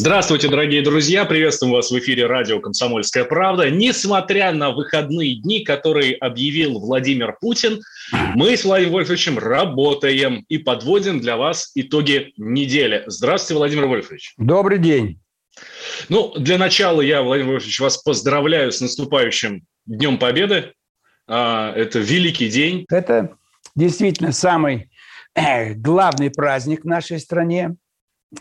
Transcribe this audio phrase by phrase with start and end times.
[0.00, 1.26] Здравствуйте, дорогие друзья!
[1.26, 3.68] Приветствуем вас в эфире радио «Комсомольская правда».
[3.68, 7.82] Несмотря на выходные дни, которые объявил Владимир Путин,
[8.34, 13.04] мы с Владимиром Вольфовичем работаем и подводим для вас итоги недели.
[13.08, 14.32] Здравствуйте, Владимир Вольфович.
[14.38, 15.20] Добрый день.
[16.08, 20.72] Ну, для начала я, Владимир Вольфович, вас поздравляю с наступающим Днем Победы.
[21.28, 22.86] А, Это великий день.
[22.88, 23.36] Это
[23.76, 24.88] действительно самый
[25.34, 27.76] э, главный праздник в нашей стране.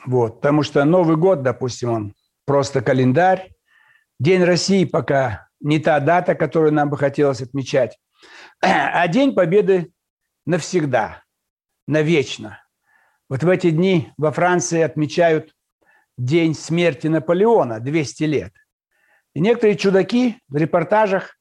[0.06, 2.14] Вот, потому что Новый год, допустим, он
[2.46, 3.52] просто календарь.
[4.20, 7.98] День России пока не та дата, которую нам бы хотелось отмечать.
[8.62, 9.92] А День Победы
[10.46, 11.24] навсегда,
[11.88, 12.62] навечно.
[13.30, 15.54] Вот в эти дни во Франции отмечают
[16.18, 18.54] день смерти Наполеона, 200 лет.
[19.34, 21.38] И некоторые чудаки в репортажах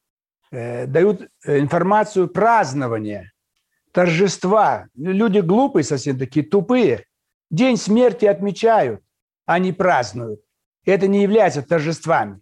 [0.51, 3.31] э, дают э, информацию празднования,
[3.91, 4.87] торжества.
[4.95, 7.05] Люди глупые совсем такие, тупые.
[7.49, 9.01] День смерти отмечают,
[9.45, 10.41] а не празднуют.
[10.85, 12.41] Это не является торжествами.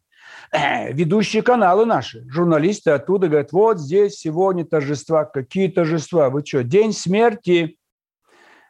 [0.52, 5.26] Э, Ведущие каналы наши, журналисты оттуда говорят, вот здесь сегодня торжества.
[5.26, 6.30] Какие торжества?
[6.30, 7.78] Вы что, день смерти?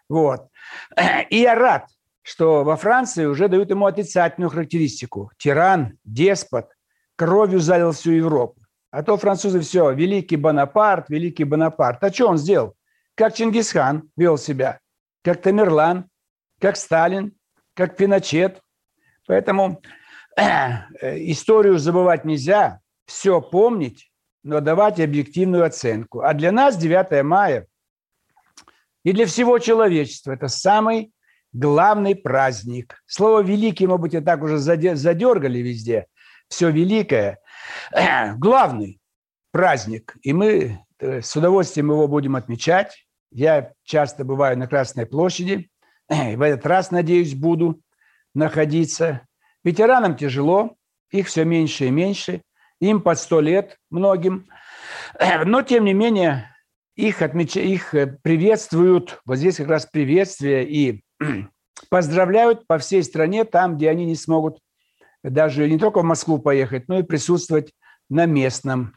[0.09, 0.47] Вот.
[0.95, 1.88] Э, И я рад,
[2.21, 5.31] что во Франции уже дают ему отрицательную характеристику.
[5.38, 6.69] Тиран, деспот,
[7.15, 8.61] кровью залил всю Европу.
[8.91, 12.03] А то французы все, великий Бонапарт, великий Бонапарт.
[12.03, 12.75] А что он сделал?
[13.15, 14.80] Как Чингисхан вел себя,
[15.23, 16.09] как Тамерлан,
[16.59, 17.33] как Сталин,
[17.73, 18.61] как Пиночет.
[19.27, 19.81] Поэтому
[20.38, 24.11] э, историю забывать нельзя, все помнить,
[24.44, 26.21] но давать объективную оценку.
[26.21, 27.67] А для нас 9 мая
[29.04, 31.14] и для всего человечества это самый
[31.54, 33.02] главный праздник.
[33.05, 36.08] Слово «великий», может быть, и так уже заде- задергали везде.
[36.49, 37.39] Все великое.
[38.37, 38.99] Главный
[39.52, 40.17] праздник.
[40.23, 43.08] И мы э, с удовольствием его будем отмечать.
[43.31, 45.70] Я часто бываю на Красной площади.
[46.09, 47.81] В этот раз, надеюсь, буду
[48.33, 49.21] находиться.
[49.63, 50.75] Ветеранам тяжело,
[51.11, 52.41] их все меньше и меньше.
[52.79, 54.47] Им под сто лет многим.
[55.45, 56.55] Но, тем не менее,
[56.95, 57.55] их, отмеч...
[57.55, 61.03] их э, приветствуют, вот здесь как раз приветствие и
[61.89, 64.59] поздравляют по всей стране, там, где они не смогут
[65.23, 67.71] даже не только в Москву поехать, но и присутствовать
[68.09, 68.95] на местном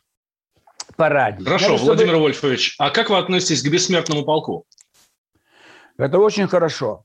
[0.96, 1.44] параде.
[1.44, 4.64] Хорошо, Надо, чтобы- Владимир Вольфович, а как вы относитесь к бессмертному полку?
[6.00, 7.04] Это очень хорошо.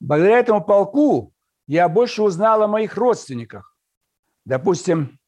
[0.00, 1.32] Благодаря этому полку
[1.66, 3.74] я больше узнал о моих родственниках.
[4.44, 5.18] Допустим,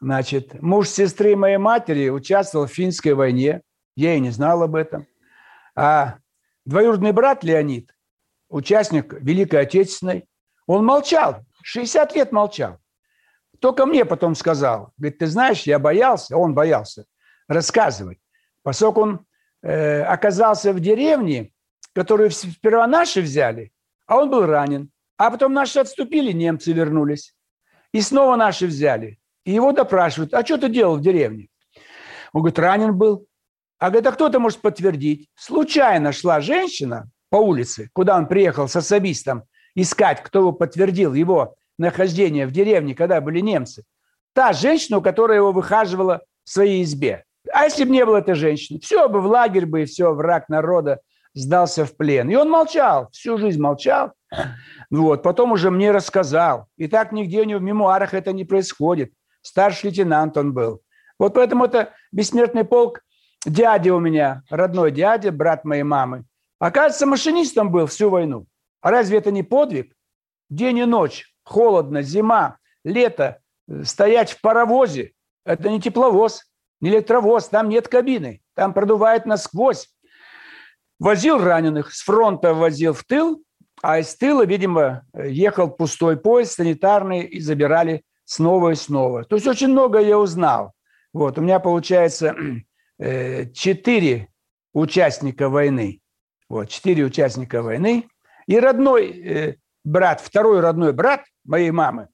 [0.00, 3.62] значит, муж сестры моей матери участвовал в финской войне.
[3.94, 5.06] Я и не знал об этом.
[5.76, 6.18] А
[6.64, 7.94] двоюродный брат Леонид,
[8.48, 10.28] участник Великой Отечественной,
[10.66, 12.78] он молчал, 60 лет молчал.
[13.60, 17.04] Только мне потом сказал, говорит, ты знаешь, я боялся, он боялся
[17.46, 18.18] рассказывать,
[18.62, 19.26] поскольку он
[19.62, 21.52] э, оказался в деревне,
[21.94, 23.72] которую сперва наши взяли,
[24.06, 24.90] а он был ранен.
[25.16, 27.34] А потом наши отступили, немцы вернулись.
[27.92, 29.18] И снова наши взяли.
[29.44, 31.48] И его допрашивают, а что ты делал в деревне?
[32.32, 33.26] Он говорит, ранен был.
[33.78, 35.28] А говорит, а кто это может подтвердить?
[35.34, 39.44] Случайно шла женщина по улице, куда он приехал с особистом,
[39.74, 43.84] искать, кто его подтвердил его нахождение в деревне, когда были немцы.
[44.34, 47.24] Та женщина, которая его выхаживала в своей избе.
[47.52, 50.48] А если бы не было этой женщины, все бы в лагерь бы, и все, враг
[50.48, 51.00] народа
[51.38, 52.28] сдался в плен.
[52.30, 54.12] И он молчал, всю жизнь молчал.
[54.90, 56.66] Вот, потом уже мне рассказал.
[56.76, 59.12] И так нигде у него в мемуарах это не происходит.
[59.42, 60.80] Старший лейтенант он был.
[61.18, 63.00] Вот поэтому это бессмертный полк.
[63.46, 66.24] Дядя у меня, родной дядя, брат моей мамы.
[66.58, 68.46] Оказывается, машинистом был всю войну.
[68.80, 69.94] А разве это не подвиг?
[70.50, 75.12] День и ночь, холодно, зима, лето, э, стоять в паровозе.
[75.44, 76.44] Это не тепловоз,
[76.80, 79.88] не электровоз, там нет кабины, там продувает насквозь.
[80.98, 83.42] Возил раненых, с фронта возил в тыл,
[83.82, 89.24] а из тыла, видимо, ехал пустой поезд санитарный и забирали снова и снова.
[89.24, 90.72] То есть очень много я узнал.
[91.12, 92.36] Вот, у меня получается
[92.98, 94.28] э, четыре
[94.72, 96.00] участника войны.
[96.48, 98.08] Вот, четыре участника войны.
[98.46, 102.08] И родной э, брат, второй родной брат моей мамы,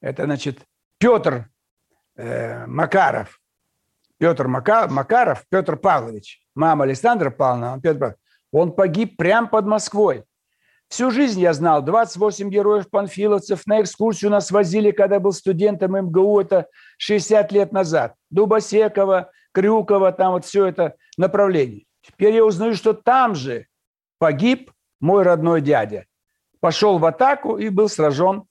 [0.00, 0.60] это, значит,
[0.98, 1.50] Петр
[2.16, 3.40] э, Макаров.
[4.22, 6.40] Петр Мака- Макаров, Петр Павлович.
[6.54, 8.18] Мама Александра Павловна, он Петр Павлович.
[8.52, 10.22] Он погиб прямо под Москвой.
[10.86, 13.66] Всю жизнь я знал 28 героев-панфиловцев.
[13.66, 18.14] На экскурсию нас возили, когда был студентом МГУ, это 60 лет назад.
[18.30, 21.86] Дубосекова, Крюкова, там вот все это направление.
[22.02, 23.66] Теперь я узнаю, что там же
[24.20, 24.70] погиб
[25.00, 26.06] мой родной дядя.
[26.60, 28.44] Пошел в атаку и был сражен.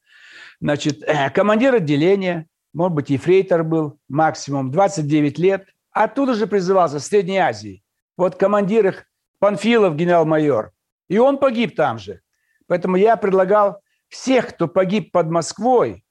[0.60, 1.02] Значит,
[1.34, 5.68] командир отделения, может быть, ефрейтор был максимум, 29 лет.
[5.92, 7.84] Оттуда же призывался, в Средней Азии.
[8.18, 9.06] Вот командир их,
[9.40, 10.72] Панфилов, генерал-майор.
[11.10, 12.22] И он погиб там же.
[12.68, 16.06] Поэтому я предлагал всех, кто погиб под Москвой,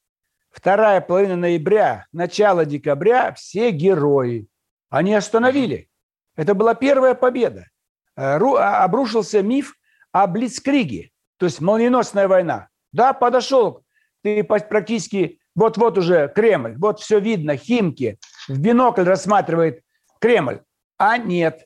[0.50, 4.48] вторая половина ноября, начало декабря, все герои.
[4.90, 5.88] Они остановили.
[6.36, 7.68] Это была первая победа.
[8.16, 9.76] Э, а, обрушился миф
[10.12, 12.68] о Блицкриге, то есть молниеносная война.
[12.92, 13.84] Да, подошел,
[14.22, 18.18] ты практически вот-вот уже Кремль, вот все видно, Химки,
[18.48, 19.82] в бинокль рассматривает
[20.20, 20.60] Кремль.
[20.98, 21.64] А нет,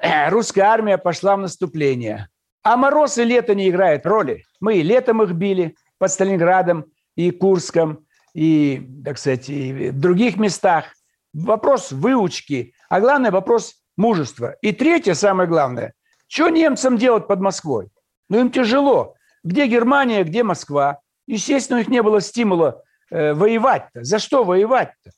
[0.00, 2.28] э, русская армия пошла в наступление.
[2.62, 4.44] А мороз и лето не играют роли.
[4.60, 6.86] Мы и летом их били под Сталинградом
[7.16, 10.84] и Курском, и, так сказать, и в других местах.
[11.32, 14.56] Вопрос выучки, а главное вопрос мужества.
[14.62, 15.94] И третье, самое главное,
[16.26, 17.90] что немцам делать под Москвой?
[18.28, 19.14] Ну, им тяжело.
[19.42, 21.00] Где Германия, где Москва?
[21.26, 24.04] Естественно, у них не было стимула э, воевать-то.
[24.04, 25.10] За что воевать-то?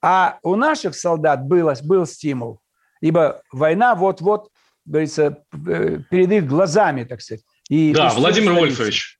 [0.00, 2.60] А у наших солдат было, был стимул.
[3.00, 4.50] Ибо война вот-вот
[4.84, 7.44] говорится, э, перед их глазами, так сказать.
[7.68, 9.18] И да, Владимир Вольфович,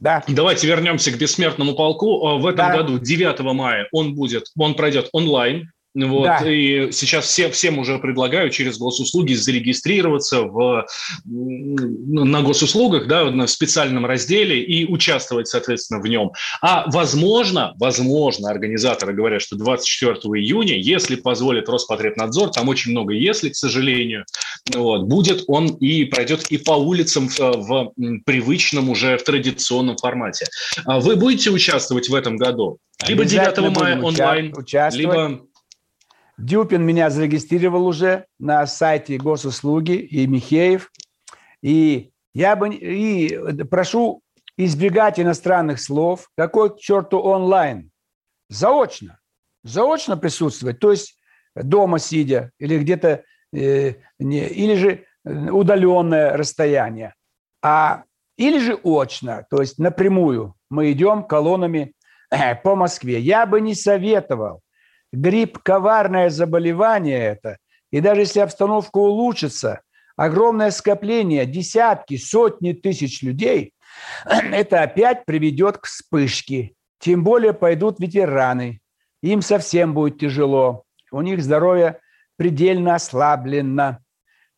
[0.00, 0.22] да.
[0.28, 2.28] Давайте вернемся к бессмертному полку.
[2.28, 2.76] Э, в этом да.
[2.76, 5.72] году, 9 мая, он будет, он пройдет онлайн.
[6.04, 6.40] Вот, да.
[6.44, 10.86] И сейчас все, всем уже предлагаю через госуслуги зарегистрироваться в,
[11.24, 16.32] на госуслугах, да, на специальном разделе и участвовать, соответственно, в нем.
[16.60, 23.48] А возможно, возможно, организаторы говорят, что 24 июня, если позволит Роспотребнадзор, там очень много если,
[23.48, 24.26] к сожалению,
[24.74, 27.92] вот, будет он и пройдет и по улицам в, в
[28.26, 30.46] привычном уже, в традиционном формате.
[30.84, 32.78] А вы будете участвовать в этом году?
[33.06, 34.54] Либо 9 мая онлайн,
[34.92, 35.40] либо
[36.38, 40.92] Дюпин меня зарегистрировал уже на сайте госуслуги и Михеев.
[41.62, 44.22] И я бы и прошу
[44.58, 46.28] избегать иностранных слов.
[46.36, 47.90] Какой к черту онлайн?
[48.48, 49.18] Заочно.
[49.64, 50.78] Заочно присутствовать.
[50.78, 51.18] То есть
[51.54, 53.24] дома сидя или где-то,
[53.54, 57.14] э, не, или же удаленное расстояние.
[57.62, 58.04] А,
[58.36, 61.94] или же очно, то есть напрямую мы идем колоннами
[62.30, 63.18] э, по Москве.
[63.18, 64.60] Я бы не советовал
[65.16, 67.56] Грипп– коварное заболевание это.
[67.90, 69.80] И даже если обстановка улучшится,
[70.14, 73.72] огромное скопление, десятки, сотни тысяч людей,
[74.26, 76.74] это опять приведет к вспышке.
[76.98, 78.80] Тем более пойдут ветераны.
[79.22, 80.84] Им совсем будет тяжело.
[81.10, 81.98] У них здоровье
[82.36, 83.98] предельно ослаблено.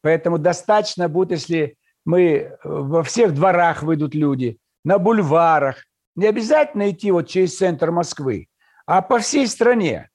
[0.02, 5.84] Поэтому достаточно будет, если мы во всех дворах выйдут люди, на бульварах.
[6.16, 8.48] Не обязательно идти вот через центр Москвы,
[8.86, 10.08] а по всей стране.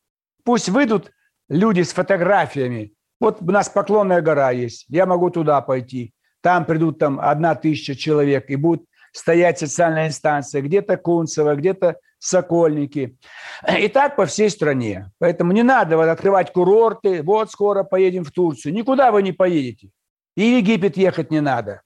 [0.43, 1.11] Пусть выйдут
[1.49, 2.93] люди с фотографиями.
[3.19, 6.13] Вот у нас Поклонная гора есть, я могу туда пойти.
[6.41, 13.17] Там придут там одна тысяча человек и будут стоять социальная инстанция, где-то Кунцево, где-то Сокольники.
[13.79, 15.11] И так по всей стране.
[15.19, 18.73] Поэтому не надо вот открывать курорты, вот скоро поедем в Турцию.
[18.73, 19.89] Никуда вы не поедете.
[20.35, 21.81] И в Египет ехать не надо.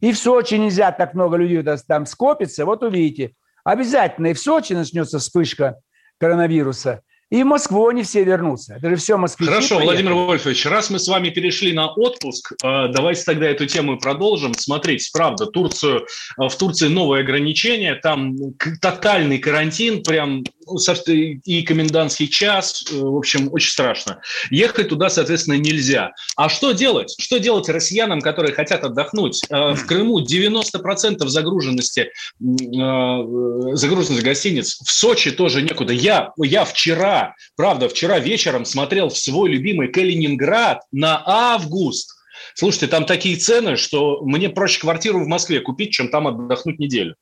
[0.00, 2.64] И в Сочи нельзя так много людей там скопится.
[2.64, 3.34] Вот увидите.
[3.64, 5.80] Обязательно и в Сочи начнется вспышка
[6.18, 7.02] коронавируса.
[7.30, 8.74] И в Москву они все вернутся.
[8.74, 9.48] Это же все москвичи.
[9.50, 10.02] Хорошо, поехали.
[10.02, 14.52] Владимир Вольфович, раз мы с вами перешли на отпуск, э, давайте тогда эту тему продолжим.
[14.54, 18.36] Смотрите, правда, Турцию, э, в Турции новые ограничения, там
[18.80, 20.76] тотальный карантин, прям ну,
[21.14, 24.20] и комендантский час, э, в общем, очень страшно.
[24.50, 26.10] Ехать туда, соответственно, нельзя.
[26.34, 27.14] А что делать?
[27.16, 29.40] Что делать россиянам, которые хотят отдохнуть?
[29.48, 32.10] В Крыму 90% загруженности,
[32.40, 34.80] загруженности гостиниц.
[34.84, 35.92] В Сочи тоже некуда.
[35.92, 37.19] Я, я вчера
[37.56, 42.10] правда, вчера вечером смотрел в свой любимый Калининград на август.
[42.54, 47.16] Слушайте, там такие цены, что мне проще квартиру в Москве купить, чем там отдохнуть неделю.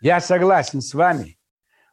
[0.00, 1.38] Я согласен с вами.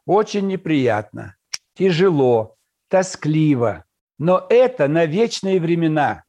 [0.06, 1.36] Очень неприятно,
[1.74, 2.56] тяжело,
[2.88, 3.84] тоскливо.
[4.18, 6.24] Но это на вечные времена.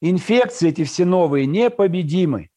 [0.00, 2.50] Инфекции эти все новые непобедимы.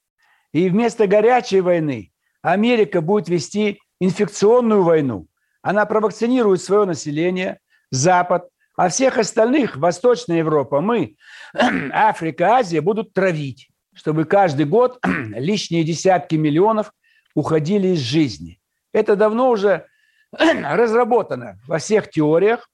[0.51, 5.27] И вместо горячей войны Америка будет вести инфекционную войну.
[5.61, 7.59] Она провакцинирует свое население,
[7.91, 11.15] Запад, а всех остальных, Восточная Европа, мы,
[11.91, 16.93] Африка, Азия, будут травить, чтобы каждый год лишние десятки миллионов
[17.35, 18.59] уходили из жизни.
[18.93, 19.85] Это давно уже
[20.31, 22.69] разработано во всех теориях.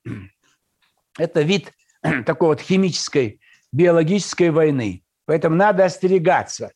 [1.18, 1.72] Это вид
[2.26, 3.40] такой вот химической,
[3.72, 5.04] биологической войны.
[5.26, 6.72] Поэтому надо остерегаться.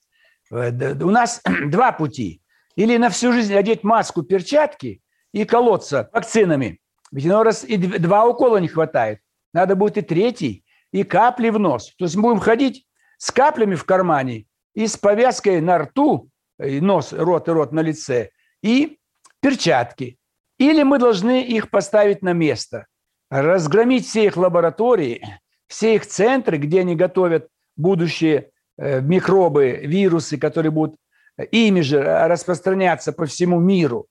[0.52, 2.42] Э, у нас два пути.
[2.76, 5.02] Или на всю жизнь одеть маску, перчатки
[5.34, 6.80] и колоться вакцинами.
[7.12, 9.20] Ведь иной раз и два укола не хватает.
[9.54, 11.94] Надо будет и третий, и капли в нос.
[11.98, 12.86] То есть мы будем ходить
[13.18, 16.30] с каплями в кармане и с повязкой на рту,
[16.62, 18.30] и нос, рот и рот на лице,
[18.62, 19.00] и
[19.42, 20.18] перчатки.
[20.58, 22.88] Или мы должны их поставить на место,
[23.30, 25.26] разгромить все их лаборатории,
[25.68, 27.48] все их центры, где они готовят
[27.78, 30.98] будущие э, микробы, вирусы, которые будут
[31.38, 34.08] э, ими же распространяться по всему миру.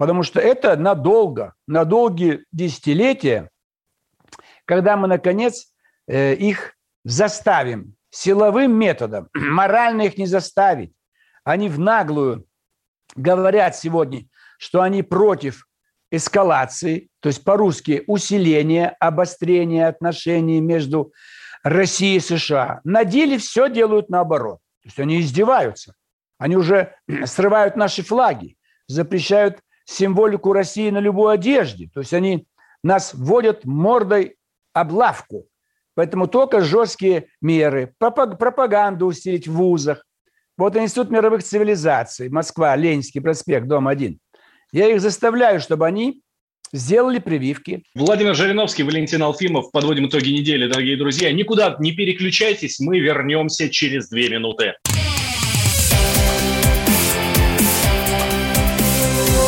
[0.00, 3.50] Потому что это надолго, на долгие десятилетия,
[4.64, 5.74] когда мы, наконец,
[6.06, 6.72] э, их
[7.04, 9.28] заставим силовым методом.
[9.34, 10.94] Морально их не заставить.
[11.44, 12.46] Они в наглую
[13.14, 14.24] говорят сегодня,
[14.58, 15.68] что они против
[16.10, 21.12] эскалации, то есть по-русски усиление, обострение отношений между
[21.62, 22.80] Россией и США.
[22.84, 24.60] На деле все делают наоборот.
[24.82, 25.92] То есть они издеваются.
[26.38, 26.94] Они уже
[27.26, 31.88] срывают наши флаги, запрещают символику России на любой одежде.
[31.92, 32.46] То есть они
[32.82, 34.36] нас вводят мордой
[34.72, 35.46] облавку.
[35.94, 40.06] Поэтому только жесткие меры, пропаганду усилить в вузах.
[40.56, 44.18] Вот Институт мировых цивилизаций, Москва, Ленинский проспект, дом 1.
[44.72, 46.22] Я их заставляю, чтобы они
[46.72, 47.82] сделали прививки.
[47.94, 49.72] Владимир Жириновский, Валентин Алфимов.
[49.72, 51.32] Подводим итоги недели, дорогие друзья.
[51.32, 54.74] Никуда не переключайтесь, мы вернемся через две минуты.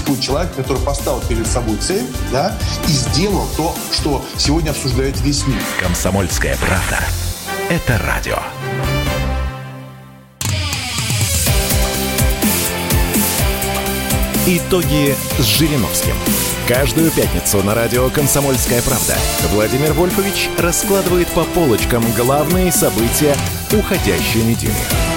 [0.00, 2.56] Существует человек, который поставил перед собой цель да,
[2.88, 5.60] и сделал то, что сегодня обсуждает весь мир.
[5.78, 7.04] Комсомольская правда.
[7.68, 8.38] Это радио.
[14.46, 16.14] Итоги с Жириновским.
[16.66, 19.16] Каждую пятницу на радио «Комсомольская правда»
[19.52, 23.36] Владимир Вольфович раскладывает по полочкам главные события
[23.70, 25.09] уходящей недели.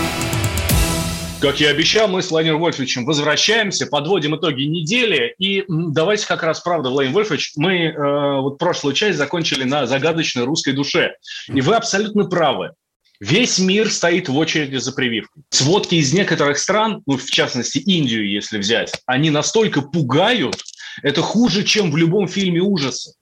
[1.44, 5.36] Как я обещал, мы с Владимиром Вольфовичем возвращаемся, подводим итоги недели.
[5.40, 10.46] И давайте как раз, правда, Владимир Вольфович, мы э, вот прошлую часть закончили на загадочной
[10.46, 11.16] русской душе.
[11.50, 12.72] И вы абсолютно правы.
[13.20, 15.44] Весь мир стоит в очереди за прививкой.
[15.50, 20.64] Сводки из некоторых стран, ну, в частности, Индию, если взять, они настолько пугают,
[21.02, 23.16] это хуже, чем в любом фильме ужасов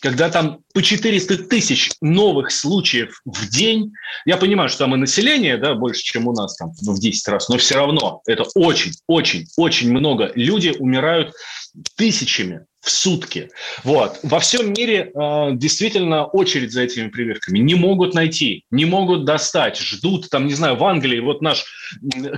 [0.00, 3.92] когда там по 400 тысяч новых случаев в день,
[4.24, 7.48] я понимаю, что там и население да, больше, чем у нас там в 10 раз,
[7.48, 10.32] но все равно это очень, очень, очень много.
[10.34, 11.34] Люди умирают
[11.96, 13.50] тысячами в сутки.
[13.82, 14.20] Вот.
[14.22, 17.58] Во всем мире э, действительно очередь за этими прививками.
[17.58, 20.30] Не могут найти, не могут достать, ждут.
[20.30, 21.64] Там, не знаю, в Англии, вот наш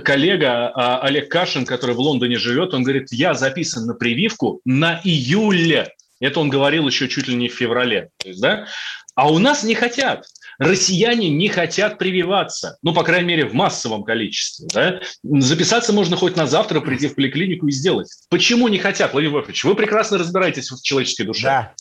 [0.03, 4.99] коллега э, Олег Кашин, который в Лондоне живет, он говорит, я записан на прививку на
[5.03, 8.09] июле это он говорил еще чуть ли не в феврале.
[8.39, 8.67] Да?
[9.15, 10.25] А у нас не хотят.
[10.59, 14.67] Россияне не хотят прививаться, ну, по крайней мере, в массовом количестве.
[14.73, 14.99] Да?
[15.23, 18.09] Записаться можно хоть на завтра, прийти в поликлинику и сделать.
[18.29, 19.63] Почему не хотят, Владимир Вольфович?
[19.63, 21.43] Вы прекрасно разбираетесь в человеческой душе.
[21.43, 21.73] Да.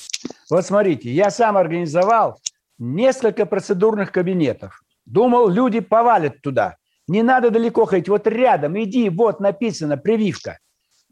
[0.48, 2.40] Вот смотрите, я сам организовал
[2.78, 4.82] несколько процедурных кабинетов.
[5.06, 6.76] Думал, люди повалят туда.
[7.08, 10.58] Не надо далеко ходить, вот рядом, иди, вот написано, прививка.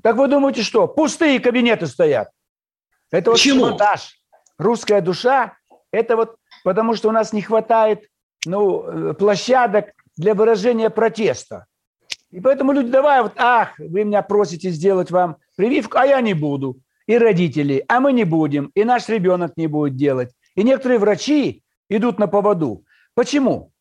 [0.02, 0.86] Так вы думаете, что?
[0.86, 2.28] Пустые кабинеты стоят.
[3.16, 3.62] Это вот Почему?
[3.62, 4.20] монтаж.
[4.58, 5.56] Русская душа–
[5.90, 8.08] это вот потому, что у нас не хватает
[8.44, 11.64] ну, э, площадок для выражения протеста.
[12.30, 16.34] И поэтому люди, давай, вот, ах, вы меня просите сделать вам прививку, а я не
[16.34, 16.76] буду.
[17.06, 20.32] И родители, а мы не будем, и наш ребенок не будет делать.
[20.54, 22.84] И некоторые врачи идут на поводу.
[23.14, 23.72] Почему?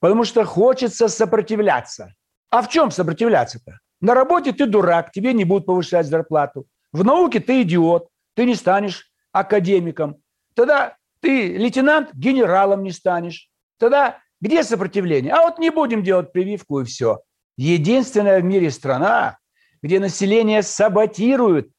[0.00, 2.12] Потому что хочется сопротивляться.
[2.50, 3.78] А в чем сопротивляться-то?
[4.02, 6.66] На работе ты дурак, тебе не будут повышать зарплату.
[6.92, 10.16] В науке ты идиот ты не станешь академиком.
[10.54, 13.48] Тогда ты лейтенант, генералом не станешь.
[13.78, 15.32] Тогда где сопротивление?
[15.32, 17.20] А вот не будем делать прививку и все.
[17.56, 19.38] Единственная в мире страна,
[19.82, 21.70] где население саботирует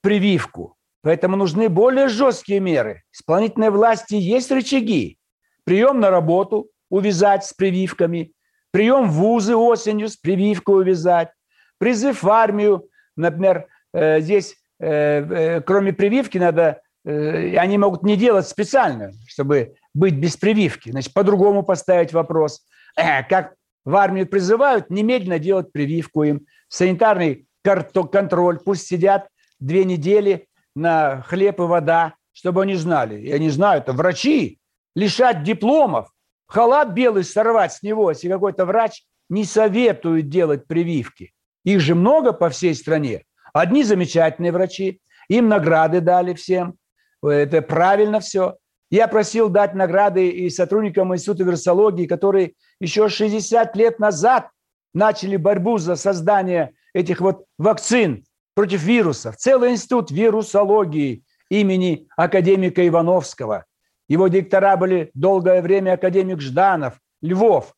[0.00, 0.76] прививку.
[1.02, 3.02] Поэтому нужны более жесткие меры.
[3.12, 5.18] Исполнительной власти есть рычаги.
[5.64, 8.34] Прием на работу увязать с прививками,
[8.70, 11.30] прием в вузы осенью с прививкой увязать,
[11.78, 19.12] призыв в армию, например, э, здесь кроме прививки надо, э, они могут не делать специально,
[19.28, 20.90] чтобы быть без прививки.
[20.90, 22.66] Значит, по-другому поставить вопрос.
[22.96, 26.46] Как в армию призывают, немедленно делать прививку им.
[26.68, 29.28] Санитарный контроль, пусть сидят
[29.60, 33.20] две недели на хлеб и вода, чтобы они знали.
[33.20, 34.58] И они знают, это врачи,
[34.96, 36.10] лишать дипломов,
[36.46, 41.32] халат белый сорвать с него, если какой-то врач не советует делать прививки.
[41.64, 43.22] Их же много по всей стране.
[43.52, 46.74] Одни замечательные врачи, им награды дали всем.
[47.22, 48.56] Это правильно все.
[48.90, 54.48] Я просил дать награды и сотрудникам Института вирусологии, которые еще 60 лет назад
[54.92, 59.36] начали борьбу за создание этих вот вакцин против вирусов.
[59.36, 63.64] Целый институт вирусологии имени академика Ивановского.
[64.08, 67.74] Его директора были долгое время академик Жданов, Львов.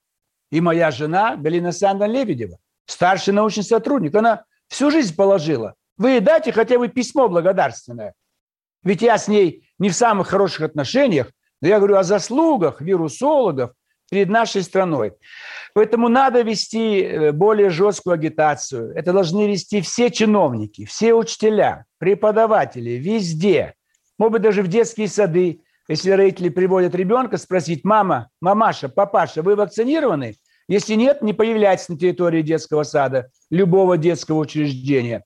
[0.51, 4.15] И моя жена Галина Александровна Лебедева, старший научный сотрудник.
[4.15, 5.75] Она всю жизнь положила.
[5.97, 8.15] Вы дайте хотя бы письмо благодарственное.
[8.83, 11.31] Ведь я с ней не в самых хороших отношениях,
[11.63, 13.71] но я говорю о заслугах вирусологов
[14.11, 15.13] перед нашей страной.
[15.75, 18.93] Поэтому надо вести э, более жесткую агитацию.
[18.97, 23.75] Это должны вести все чиновники, все учителя, преподаватели, везде.
[24.19, 29.55] Может быть, даже в детские сады, если родители приводят ребенка, спросить, мама, мамаша, папаша, вы
[29.55, 30.35] вакцинированы?
[30.69, 35.25] Если нет, не появляйтесь на территории детского сада, любого детского учреждения.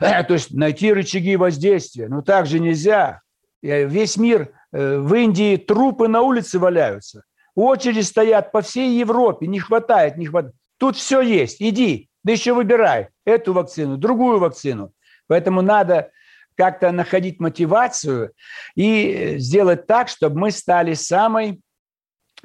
[0.00, 2.08] То есть найти рычаги воздействия.
[2.08, 3.20] Но так же нельзя.
[3.62, 7.24] Весь мир, э, в Индии трупы на улице валяются.
[7.54, 10.54] Очереди стоят по всей Европе, не хватает, не хватает.
[10.78, 14.92] Тут все есть, иди, да еще выбирай эту вакцину, другую вакцину.
[15.26, 16.10] Поэтому надо
[16.56, 18.32] как-то находить мотивацию
[18.74, 21.60] и сделать так, чтобы мы стали самой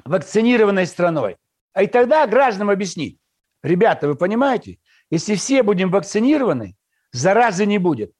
[0.04, 1.36] вакцинированной страной.
[1.76, 3.18] А и тогда гражданам объяснить.
[3.62, 4.78] Ребята, вы понимаете,
[5.10, 6.74] если все будем вакцинированы,
[7.12, 8.12] заразы не будет.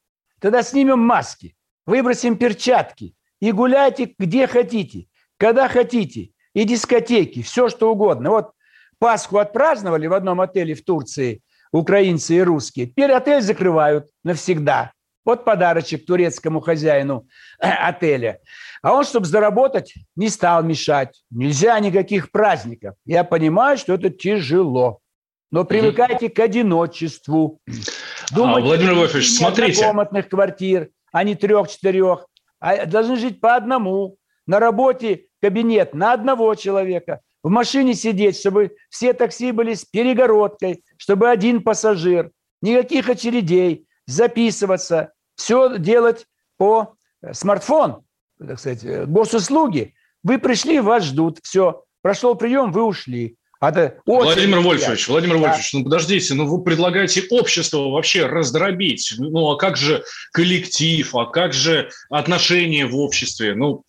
[0.43, 5.07] Тогда снимем маски, выбросим перчатки и гуляйте где хотите,
[5.39, 8.29] когда хотите, и дискотеки, все что угодно.
[8.29, 8.51] Вот
[8.99, 11.41] Пасху отпраздновали в одном отеле в Турции
[11.73, 12.89] украинцы и русские.
[12.89, 14.93] Теперь отель закрывают навсегда.
[15.27, 17.27] Вот подарочек турецкому хозяину
[17.59, 18.39] отеля.
[18.81, 21.25] А он, чтобы заработать, не стал мешать.
[21.31, 22.95] Нельзя никаких праздников.
[23.05, 25.01] Я понимаю, что это тяжело.
[25.51, 27.61] Но привыкайте к одиночеству.
[28.33, 29.85] Думайте, а, Владимир Вольфович, смотрите.
[29.85, 32.27] комнатных квартир, а не трех-четырех.
[32.61, 34.19] А должны жить по одному.
[34.47, 37.21] На работе кабинет на одного человека.
[37.43, 42.31] В машине сидеть, чтобы все такси были с перегородкой, чтобы один пассажир.
[42.63, 43.87] Никаких очередей.
[44.07, 45.13] Записываться.
[45.37, 48.07] Все делать по э, смартфон
[48.39, 49.95] так сказать, э, госуслуги.
[50.23, 51.85] Вы пришли, вас ждут, все.
[52.03, 53.37] Прошел прием, вы ушли.
[53.59, 55.43] А это Владимир Вольфович, Владимир да.
[55.43, 59.15] Вольфович, ну подождите, ну вы предлагаете общество вообще раздробить.
[59.19, 63.55] Ну а как же коллектив, а как же отношения в обществе?
[63.55, 63.83] Ну,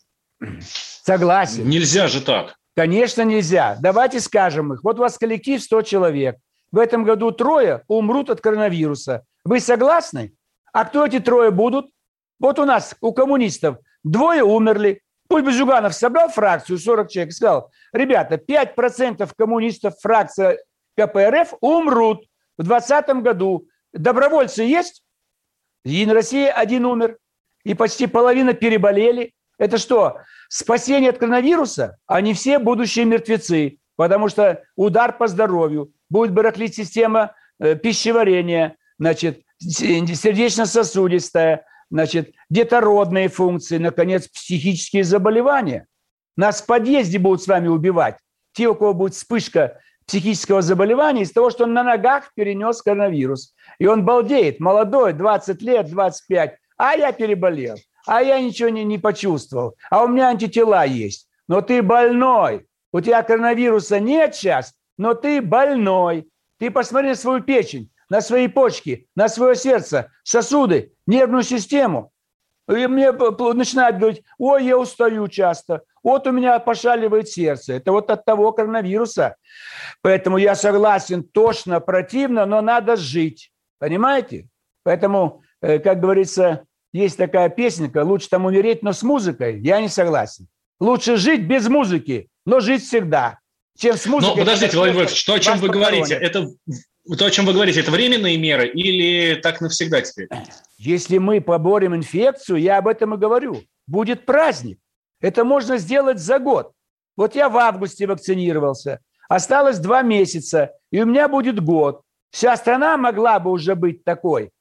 [1.04, 1.68] Согласен.
[1.68, 2.56] Нельзя же так.
[2.76, 3.78] Конечно, нельзя.
[3.82, 4.84] Давайте скажем их.
[4.84, 6.38] Вот у вас коллектив 100 человек.
[6.72, 9.26] В этом году трое умрут от коронавируса.
[9.44, 10.34] Вы согласны?
[10.74, 11.88] А кто эти трое будут?
[12.40, 13.78] Вот у нас, у коммунистов,
[14.08, 15.02] Двое умерли.
[15.28, 20.60] Пусть бы Зюганов собрал фракцию, 40 человек, и сказал, ребята, 5% коммунистов фракция
[20.96, 22.26] КПРФ умрут
[22.58, 23.68] в 2020 году.
[23.92, 25.04] Добровольцы есть?
[25.84, 27.18] Единая Россия один умер.
[27.66, 29.34] И почти половина переболели.
[29.58, 31.98] Это что, спасение от коронавируса?
[32.06, 35.92] Они все будущие мертвецы, потому что удар по здоровью.
[36.10, 45.88] Будет барахлить система э, пищеварения, значит, сердечно-сосудистая, значит, детородные функции, наконец, психические заболевания.
[46.36, 48.18] Нас в подъезде будут с вами убивать.
[48.54, 53.54] Те, у кого будет вспышка психического заболевания из того, что он на ногах перенес коронавирус.
[53.80, 58.98] И он балдеет, молодой, 20 лет, 25, а я переболел, а я ничего не, не
[58.98, 61.28] почувствовал, а у меня антитела есть.
[61.48, 66.30] Но ты больной, у тебя коронавируса нет сейчас, но ты больной.
[66.58, 72.12] Ты посмотри на свою печень на свои почки, на свое сердце, сосуды, нервную систему.
[72.70, 77.74] И мне начинают говорить, ой, я устаю часто, вот у меня пошаливает сердце.
[77.74, 79.38] Это вот от того коронавируса.
[80.02, 83.52] Поэтому я согласен, точно, противно, но надо жить.
[83.80, 84.48] Понимаете?
[84.84, 89.62] Поэтому, э, как говорится, есть такая песенка, лучше там умереть, но с музыкой.
[89.62, 90.48] Я не согласен.
[90.80, 93.40] Лучше жить без музыки, но жить всегда
[93.78, 94.36] чем с музыкой.
[94.36, 96.50] Но подождите, Владимир Владимирович, то, о чем вы говорите, это
[97.16, 100.28] то, о чем вы говорите, это временные меры или так навсегда теперь?
[100.78, 104.80] Если мы поборем инфекцию, я об этом и говорю, будет праздник.
[105.22, 106.74] Это можно сделать за год.
[107.16, 112.02] Вот я в августе вакцинировался, осталось два месяца, и у меня будет год.
[112.30, 114.52] Вся страна могла бы уже быть такой.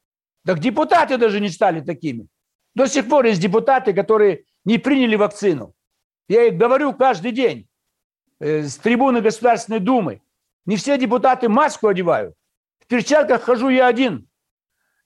[0.45, 2.29] Так депутаты даже не стали такими.
[2.75, 5.75] До сих пор есть депутаты, которые не приняли вакцину.
[6.29, 7.69] Я их говорю каждый день
[8.41, 10.21] э, с трибуны Государственной Думы.
[10.67, 12.35] Не все депутаты маску одевают.
[12.81, 14.29] В перчатках хожу я один.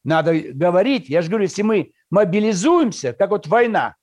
[0.03, 1.09] Надо говорить.
[1.09, 3.97] Я же говорю, если мы мобилизуемся, как вот война.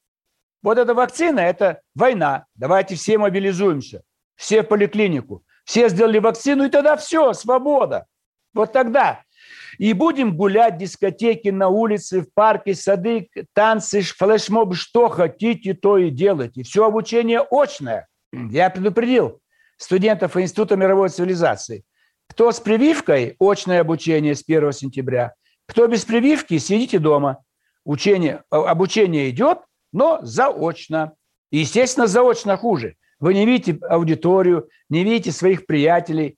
[0.62, 2.46] Вот эта вакцина– это война.
[2.56, 4.04] Давайте все мобилизуемся.
[4.36, 5.44] Все в поликлинику.
[5.66, 8.06] Все сделали вакцину, и тогда все, свобода.
[8.54, 9.24] Вот тогда.
[9.78, 16.10] И будем гулять, дискотеки на улице, в парке, сады, танцы, флешмоб, что хотите, то и
[16.10, 16.64] делайте.
[16.64, 18.08] Все обучение очное.
[18.32, 19.40] Я предупредил
[19.78, 21.84] студентов Института мировой цивилизации.
[22.30, 25.34] Кто с прививкой, очное обучение с 1 сентября.
[25.68, 27.44] Кто без прививки, сидите дома.
[27.86, 29.60] Учение, обучение идет,
[29.94, 31.14] но заочно.
[31.52, 32.96] естественно, заочно хуже.
[33.20, 36.38] Вы не видите аудиторию, не видите своих приятелей,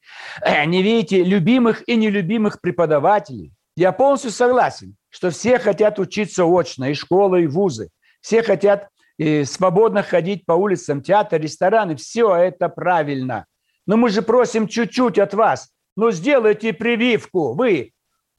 [0.66, 3.52] не видите любимых и нелюбимых преподавателей.
[3.76, 7.90] Я полностью согласен, что все хотят учиться очно, и школы, и вузы.
[8.22, 11.98] Все хотят и свободно ходить по улицам, театр, рестораны.
[11.98, 13.46] Все это правильно.
[13.86, 15.72] Но мы же просим чуть-чуть от вас.
[15.98, 17.54] Ну, сделайте прививку.
[17.54, 17.92] Вы,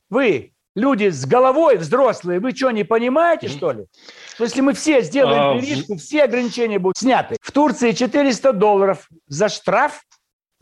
[0.09, 3.87] вы, люди с головой взрослые, вы что, не понимаете, что ли?
[4.35, 7.37] Что если мы все сделаем а, прививку, все ограничения будут сняты.
[7.43, 10.03] В Турции 400 долларов за штраф,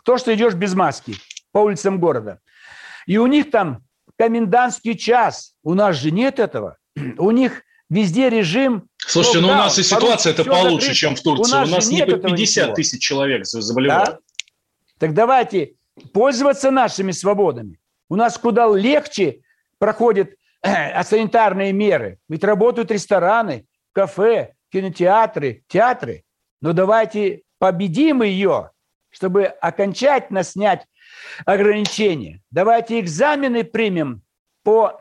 [0.03, 1.15] то, что идешь без маски
[1.53, 2.41] по улицам города.
[3.07, 3.85] И у них там
[4.19, 5.55] комендантский час.
[5.63, 6.77] У нас же нет этого.
[7.19, 11.55] У них везде режим Слушайте, ну у нас и ситуация это получше, чем в Турции.
[11.55, 14.09] У нас, у нас не по 50 тысяч человек заболевают.
[14.09, 14.19] Да?
[14.99, 15.75] Так давайте
[16.13, 17.79] пользоваться нашими свободами.
[18.11, 19.41] У нас куда легче
[19.79, 20.31] проходят
[20.63, 22.19] э, санитарные меры.
[22.29, 26.25] Ведь работают рестораны, кафе, кинотеатры, театры.
[26.61, 28.73] Но давайте победим ее,
[29.11, 30.87] чтобы окончательно снять
[31.47, 32.43] ограничения.
[32.51, 34.23] Давайте экзамены примем
[34.65, 35.01] по,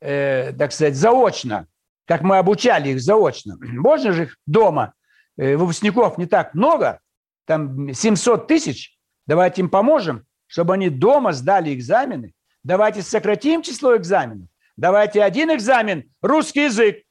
[0.00, 1.68] э, так сказать, заочно
[2.06, 3.56] как мы обучали их заочно.
[3.60, 4.94] Можно же их дома,
[5.36, 7.00] э, выпускников не так много,
[7.46, 12.32] там 700 тысяч, давайте им поможем, чтобы они дома сдали экзамены.
[12.62, 14.48] Давайте сократим число экзаменов.
[14.76, 17.02] Давайте один экзамен– русский язык.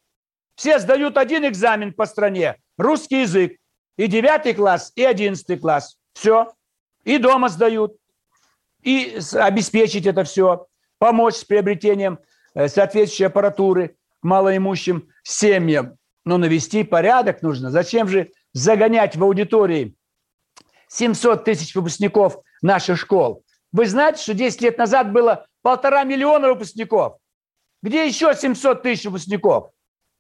[0.56, 3.58] Все сдают один экзамен по стране– русский язык.
[3.96, 5.98] И девятый класс, и одиннадцатый класс.
[6.14, 6.52] Все.
[7.04, 7.96] И дома сдают.
[8.82, 10.66] И обеспечить это все.
[10.98, 12.20] Помочь с приобретением
[12.56, 15.98] э, соответствующей аппаратуры– малоимущим семьям.
[16.26, 17.70] Но навести порядок нужно.
[17.70, 19.96] Зачем же загонять в аудитории
[20.88, 23.44] 700 тысяч выпускников наших школ?
[23.72, 27.18] Вы знаете, что 10 лет назад было полтора миллиона выпускников.
[27.82, 29.72] Где еще 700 тысяч выпускников?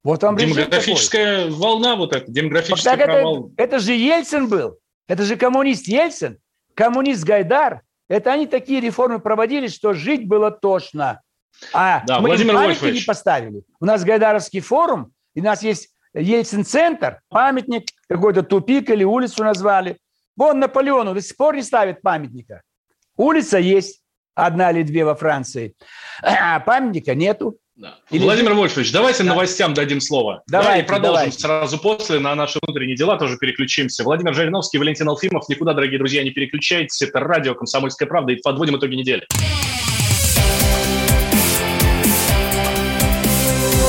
[0.03, 3.51] Вот вам Демографическая волна вот эта, демографический так провал.
[3.55, 4.77] Это, это же Ельцин был.
[5.07, 6.39] Это же коммунист Ельцин,
[6.73, 7.81] коммунист Гайдар.
[8.09, 11.21] Это они такие реформы проводили, что жить было тошно.
[11.73, 13.63] А да, мы Владимир памятники не поставили.
[13.79, 19.97] У нас Гайдаровский форум, и у нас есть Ельцин-центр, памятник, какой-то тупик или улицу назвали.
[20.35, 22.61] Вон Наполеону до сих пор не ставят памятника.
[23.15, 24.01] Улица есть,
[24.35, 25.75] одна или две во Франции,
[26.21, 27.57] а памятника нету.
[27.75, 27.97] Да.
[28.11, 28.23] Или...
[28.23, 29.29] Владимир Вольфович, давайте да.
[29.29, 30.43] новостям дадим слово.
[30.47, 31.39] Давайте, да, и продолжим давайте.
[31.39, 34.03] сразу после на наши внутренние дела, тоже переключимся.
[34.03, 35.49] Владимир Жириновский, Валентин Алфимов.
[35.49, 37.01] Никуда, дорогие друзья, не переключайтесь.
[37.01, 39.25] Это радио «Комсомольская правда» и подводим итоги недели.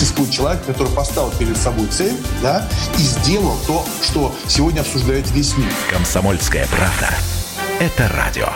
[0.00, 5.56] существует человек, который поставил перед собой цель да, и сделал то, что сегодня обсуждает весь
[5.58, 5.70] мир.
[5.90, 7.14] Комсомольская правда.
[7.78, 8.48] Это радио.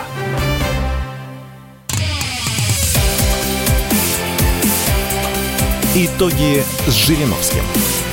[5.94, 7.62] Итоги с Жириновским.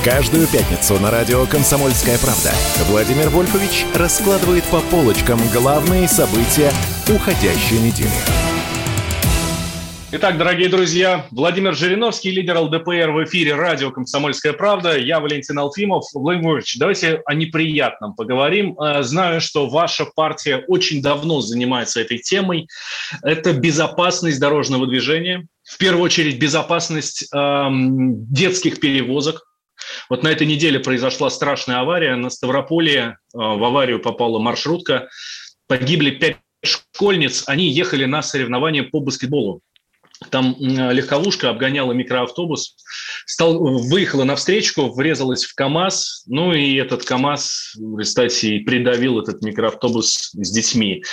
[0.04, 2.52] Каждую пятницу на радио «Комсомольская правда»
[2.88, 6.72] Владимир Вольфович раскладывает по полочкам главные события
[7.08, 8.51] уходящей недели.
[10.14, 14.98] Итак, дорогие друзья, Владимир Жириновский, лидер ЛДПР в эфире радио «Комсомольская правда».
[14.98, 16.04] Я Валентин Алфимов.
[16.12, 18.78] Владимир Владимирович, давайте о неприятном поговорим.
[18.78, 22.68] Э, знаю, что ваша партия очень давно занимается этой темой.
[23.22, 25.46] Это безопасность дорожного движения.
[25.64, 29.42] В первую очередь безопасность эм, детских перевозок.
[30.10, 32.16] Вот на этой неделе произошла страшная авария.
[32.16, 35.08] На Ставрополе э, в аварию попала маршрутка.
[35.68, 37.44] Погибли пять школьниц.
[37.46, 39.62] Они ехали на соревнования по баскетболу
[40.30, 42.76] там легковушка обгоняла микроавтобус,
[43.26, 50.50] стал, выехала навстречу, врезалась в КАМАЗ, ну и этот КАМАЗ в придавил этот микроавтобус с
[50.50, 51.04] детьми.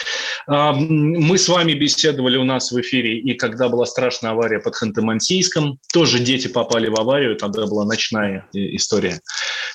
[0.48, 4.76] А, мы с вами беседовали у нас в эфире, и когда была страшная авария под
[4.76, 9.20] Ханты-Мансийском, тоже дети попали в аварию, тогда была ночная э, история.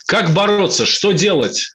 [0.06, 0.86] Как бороться?
[0.86, 1.74] Что делать?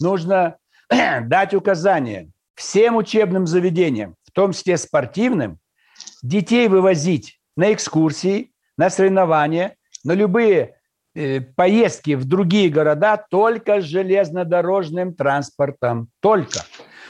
[0.00, 0.56] Нужно
[0.90, 5.58] дать указания всем учебным заведениям, в том числе спортивным,
[6.22, 10.76] детей вывозить на экскурсии, на соревнования, на любые
[11.14, 16.08] э, поездки в другие города только железнодорожным транспортом.
[16.20, 16.60] Только.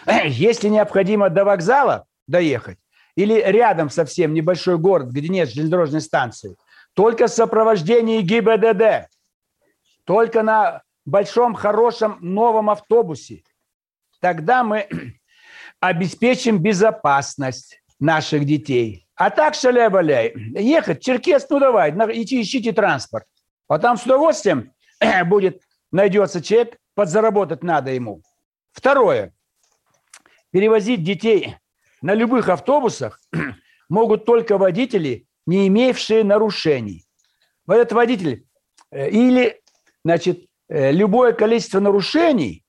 [0.25, 2.79] Если необходимо до вокзала доехать
[3.17, 6.57] или рядом совсем небольшой город, где нет железнодорожной станции,
[6.95, 9.09] только в сопровождении ГИБДД,
[10.05, 13.43] только на большом, хорошем, новом автобусе.
[14.21, 14.89] Тогда мы
[15.81, 19.07] обеспечим безопасность наших детей.
[19.15, 20.33] А так шаля-валяй.
[20.55, 23.27] Ехать, Черкес, ну давай, идти ищите транспорт.
[23.67, 24.73] А там с удовольствием
[25.27, 28.23] будет, найдется человек, подзаработать надо ему.
[28.73, 29.35] Второе.
[30.53, 31.57] Перевозить детей
[32.01, 33.21] на любых автобусах
[33.89, 37.05] могут только водители, не имевшие нарушений.
[37.67, 38.47] Вот этот водитель
[38.93, 39.61] э, или,
[40.05, 42.65] значит, э, любое количество нарушений,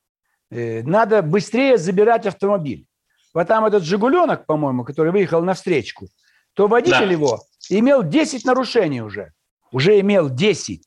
[0.50, 2.89] э, надо быстрее забирать автомобиль
[3.34, 6.08] вот там этот «Жигуленок», по-моему, который выехал на встречку,
[6.54, 7.12] то водитель да.
[7.12, 7.40] его
[7.70, 9.34] имел 10 нарушений уже.
[9.72, 10.82] Уже имел 10.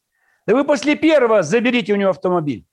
[0.46, 2.66] Да вы после первого заберите у него автомобиль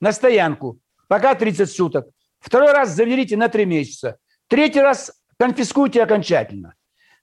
[0.00, 2.06] на стоянку, пока 30 суток.
[2.40, 4.18] Второй раз заберите на 3 месяца.
[4.48, 6.74] Третий раз конфискуйте окончательно.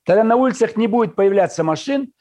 [0.04, 2.12] Тогда на улицах не будет появляться машин,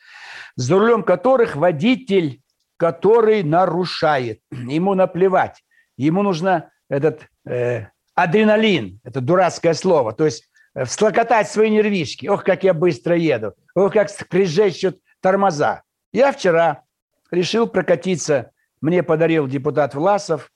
[0.57, 2.43] за рулем которых водитель,
[2.77, 4.40] который нарушает.
[4.51, 5.64] Ему наплевать.
[5.97, 7.87] Ему нужно этот э,
[8.22, 12.26] адреналин, это дурацкое слово, то есть э, вслокотать свои нервишки.
[12.26, 15.83] Ох, как я быстро еду, ох, как скрежещут тормоза.
[16.12, 16.83] Я вчера
[17.30, 20.50] решил прокатиться, мне подарил депутат Власов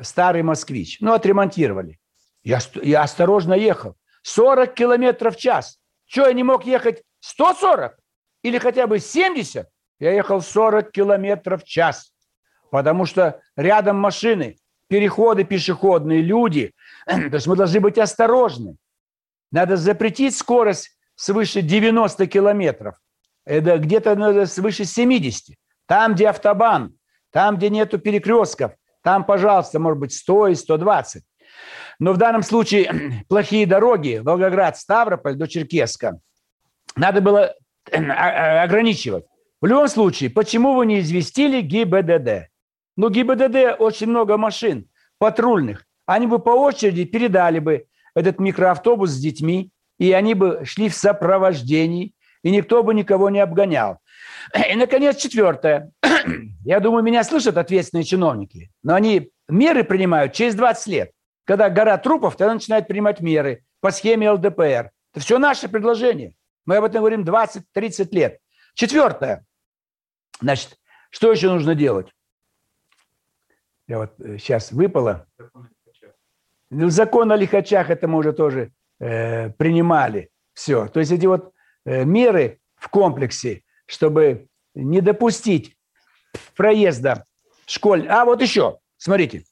[0.00, 0.98] старый москвич.
[1.00, 1.98] Ну, отремонтировали.
[2.42, 3.96] Я, я осторожно ехал.
[4.22, 5.78] 40 километров в час.
[6.06, 7.96] Что, я не мог ехать 140?
[8.42, 9.68] Или хотя бы 70?
[10.00, 12.12] Я ехал 40 километров в час.
[12.70, 14.56] Потому что рядом машины,
[14.88, 16.72] переходы пешеходные, люди.
[17.06, 18.76] То есть мы должны быть осторожны.
[19.50, 22.96] Надо запретить скорость свыше 90 километров.
[23.44, 25.56] Это где-то надо свыше 70.
[25.86, 26.96] Там, где автобан,
[27.30, 31.22] там, где нету перекрестков, там, пожалуйста, может быть 100 и 120.
[31.98, 36.18] Но в данном случае плохие дороги, Волгоград, Ставрополь до Черкеска,
[36.96, 37.54] надо было
[37.92, 39.24] а, ограничивать.
[39.60, 42.48] В любом случае, почему вы не известили ГИБДД?
[42.96, 44.88] Ну, ГИБДД очень много машин
[45.18, 45.83] патрульных.
[46.06, 50.94] Они бы по очереди передали бы этот микроавтобус с детьми, и они бы шли в
[50.94, 53.98] сопровождении, и никто бы никого не обгонял.
[54.70, 55.92] И, наконец, четвертое.
[56.64, 61.10] Я думаю, меня слышат ответственные чиновники, но они меры принимают через 20 лет.
[61.44, 64.90] Когда гора трупов, тогда начинают принимать меры по схеме ЛДПР.
[65.12, 66.34] Это все наше предложение.
[66.66, 68.38] Мы об этом говорим 20-30 лет.
[68.74, 69.44] Четвертое.
[70.40, 70.78] Значит,
[71.10, 72.08] что еще нужно делать?
[73.86, 75.26] Я вот сейчас э, выпало.
[76.88, 80.30] Закон о лихачах это мы уже тоже э, принимали.
[80.52, 80.86] Все.
[80.88, 81.52] То есть эти вот
[81.84, 85.76] э, меры в комплексе, чтобы не допустить
[86.56, 87.26] проезда
[87.66, 88.06] школь.
[88.08, 89.44] А вот еще, смотрите,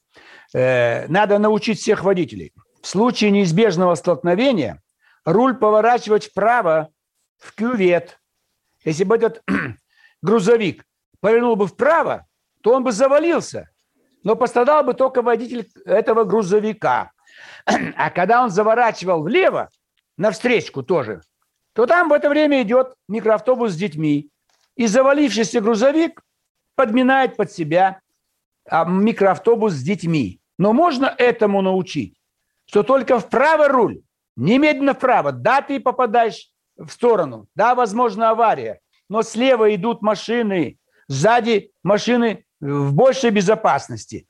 [0.53, 2.53] э, надо научить всех водителей.
[2.81, 4.81] В случае неизбежного столкновения
[5.25, 6.89] руль поворачивать вправо
[7.37, 8.19] в кювет.
[8.83, 9.41] Если бы этот
[10.21, 10.85] грузовик
[11.19, 12.27] повернул бы вправо,
[12.61, 13.69] то он бы завалился
[14.23, 17.11] но пострадал бы только водитель этого грузовика.
[17.95, 19.69] А когда он заворачивал влево,
[20.17, 21.21] на встречку тоже,
[21.73, 24.29] то там в это время идет микроавтобус с детьми.
[24.75, 26.21] И завалившийся грузовик
[26.75, 27.99] подминает под себя
[28.67, 30.39] а, микроавтобус с детьми.
[30.57, 32.15] Но можно этому научить,
[32.65, 34.01] что только вправо руль,
[34.35, 38.79] немедленно вправо, да, ты попадаешь в сторону, да, возможно, авария,
[39.09, 40.77] но слева идут машины,
[41.07, 44.25] сзади машины в большей безопасности.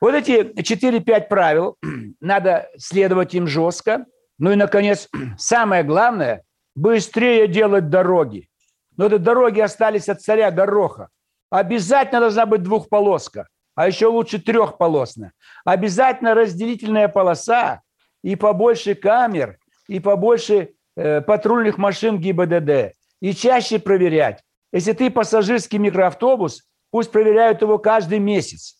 [0.00, 1.76] Вот эти 4-5 правил,
[2.20, 4.06] надо следовать им жестко.
[4.38, 6.42] Ну и, наконец, самое главное–
[6.74, 8.48] быстрее делать дороги.
[8.96, 11.08] Но это дороги остались от царя Гороха.
[11.50, 15.32] Обязательно должна быть двухполоска, а еще лучше трехполосная.
[15.64, 17.82] Обязательно разделительная полоса
[18.22, 22.94] и побольше камер, и побольше э, патрульных машин ГИБДД.
[23.20, 24.42] И чаще проверять.
[24.72, 26.62] Если ты пассажирский микроавтобус–
[26.94, 28.76] Пусть проверяют его каждый месяц.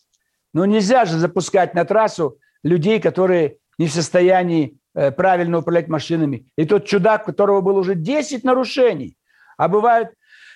[0.52, 6.46] Но нельзя же запускать на трассу людей, которые не в состоянии э, правильно управлять машинами.
[6.56, 9.18] И тот чудак, у которого было уже 10 нарушений,
[9.56, 10.14] а бывает,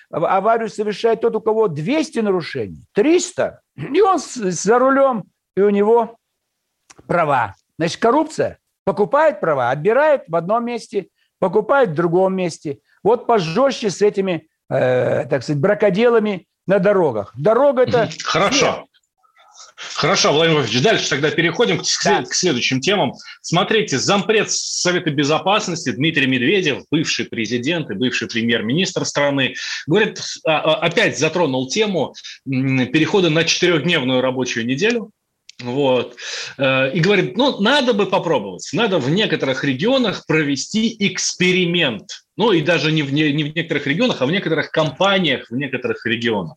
[0.09, 5.25] аварию совершает тот, у кого 200 нарушений, 300, и он за рулем,
[5.57, 6.15] и у него
[7.07, 7.55] права.
[7.77, 12.79] Значит, коррупция покупает права, отбирает в одном месте, покупает в другом месте.
[13.03, 17.33] Вот пожестче с этими, э, так сказать, бракоделами на дорогах.
[17.35, 18.09] Дорога это...
[18.23, 18.85] Хорошо.
[19.75, 22.23] Хорошо, Владимир Владимирович, дальше тогда переходим к, да.
[22.23, 23.13] к следующим темам.
[23.41, 29.55] Смотрите, зампред Совета Безопасности Дмитрий Медведев, бывший президент и бывший премьер-министр страны,
[29.87, 32.13] говорит, а, а, опять затронул тему
[32.45, 35.11] перехода на четырехдневную рабочую неделю.
[35.61, 36.15] Вот.
[36.57, 38.69] Э, и говорит, ну, надо бы попробовать.
[38.73, 42.23] Надо в некоторых регионах провести эксперимент.
[42.37, 45.55] Ну, и даже не в, не, не в некоторых регионах, а в некоторых компаниях в
[45.55, 46.55] некоторых регионах.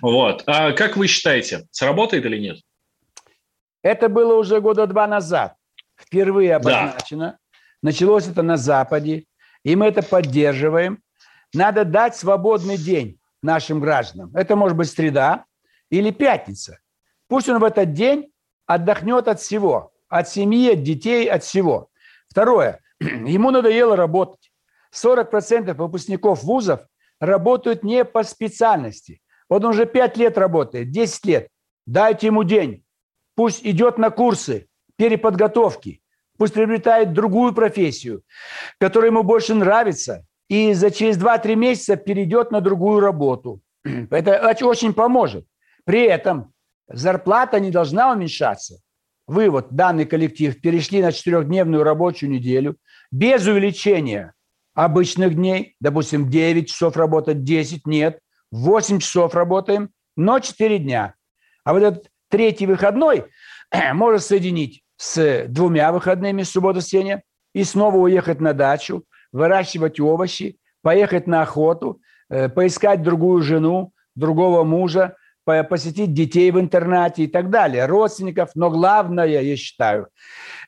[0.00, 0.42] Вот.
[0.46, 2.58] А как вы считаете, сработает или нет?
[3.82, 5.54] Это было уже года два назад.
[5.96, 7.32] Впервые обозначено.
[7.32, 7.38] Да.
[7.82, 9.24] Началось это на Западе.
[9.64, 11.02] И мы это поддерживаем.
[11.52, 14.34] Надо дать свободный день нашим гражданам.
[14.34, 15.44] Это может быть среда
[15.90, 16.78] или пятница.
[17.28, 18.30] Пусть он в этот день
[18.68, 21.88] отдохнет от всего, от семьи, от детей, от всего.
[22.28, 24.52] Второе, ему надоело работать.
[24.94, 26.80] 40% выпускников вузов
[27.18, 29.20] работают не по специальности.
[29.48, 31.48] Вот он уже 5 лет работает, 10 лет.
[31.86, 32.84] Дайте ему день.
[33.34, 36.02] Пусть идет на курсы переподготовки.
[36.36, 38.22] Пусть приобретает другую профессию,
[38.78, 40.24] которая ему больше нравится.
[40.48, 43.60] И за через 2-3 месяца перейдет на другую работу.
[44.10, 45.46] Это очень поможет.
[45.84, 46.52] При этом
[46.88, 48.80] зарплата не должна уменьшаться.
[49.26, 52.76] Вы вот, данный коллектив, перешли на четырехдневную рабочую неделю
[53.10, 54.32] без увеличения
[54.74, 58.20] обычных дней, допустим, 9 часов работать, 10 нет,
[58.52, 61.14] 8 часов работаем, но 4 дня.
[61.64, 63.26] А вот этот третий выходной
[63.92, 67.22] можно соединить с двумя выходными, суббота, воскресенье,
[67.54, 74.64] и снова уехать на дачу, выращивать овощи, поехать на охоту, э, поискать другую жену, другого
[74.64, 75.16] мужа,
[75.68, 78.50] посетить детей в интернате и так далее, родственников.
[78.54, 80.08] Но главное, я считаю,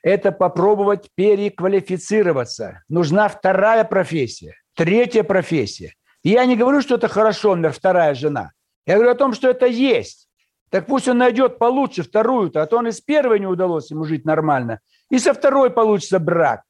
[0.03, 2.83] это попробовать переквалифицироваться.
[2.89, 5.93] Нужна вторая профессия, третья профессия.
[6.23, 8.51] Я не говорю, что это хорошо, например, вторая жена.
[8.85, 10.27] Я говорю о том, что это есть.
[10.69, 14.25] Так пусть он найдет получше вторую-то, а то он из первой не удалось ему жить
[14.25, 14.79] нормально.
[15.09, 16.63] И со второй получится брак.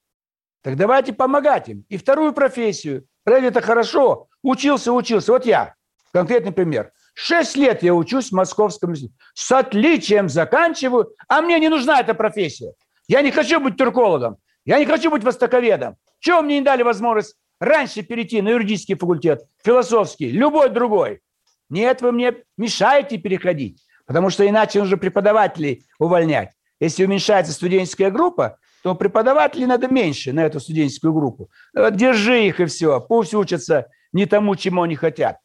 [0.63, 1.86] Так давайте помогать им.
[1.89, 3.06] И вторую профессию.
[3.26, 4.28] Ради это хорошо.
[4.41, 5.32] Учился, учился.
[5.32, 5.76] Вот я,
[6.13, 6.91] конкретный пример.
[7.13, 8.93] Шесть лет я учусь в Московском.
[9.34, 12.74] С отличием заканчиваю, а мне не нужна эта профессия.
[13.08, 15.97] Я не хочу быть туркологом, я не хочу быть востоковедом.
[16.19, 21.21] Чего мне не дали возможность раньше перейти на юридический факультет, философский, любой другой?
[21.69, 26.52] Нет, вы мне мешаете переходить, потому что иначе нужно преподавателей увольнять.
[26.80, 31.50] Если уменьшается студенческая группа, то преподавателей надо меньше на эту студенческую группу.
[31.74, 35.38] Держи их и все, пусть учатся не тому, чему они хотят.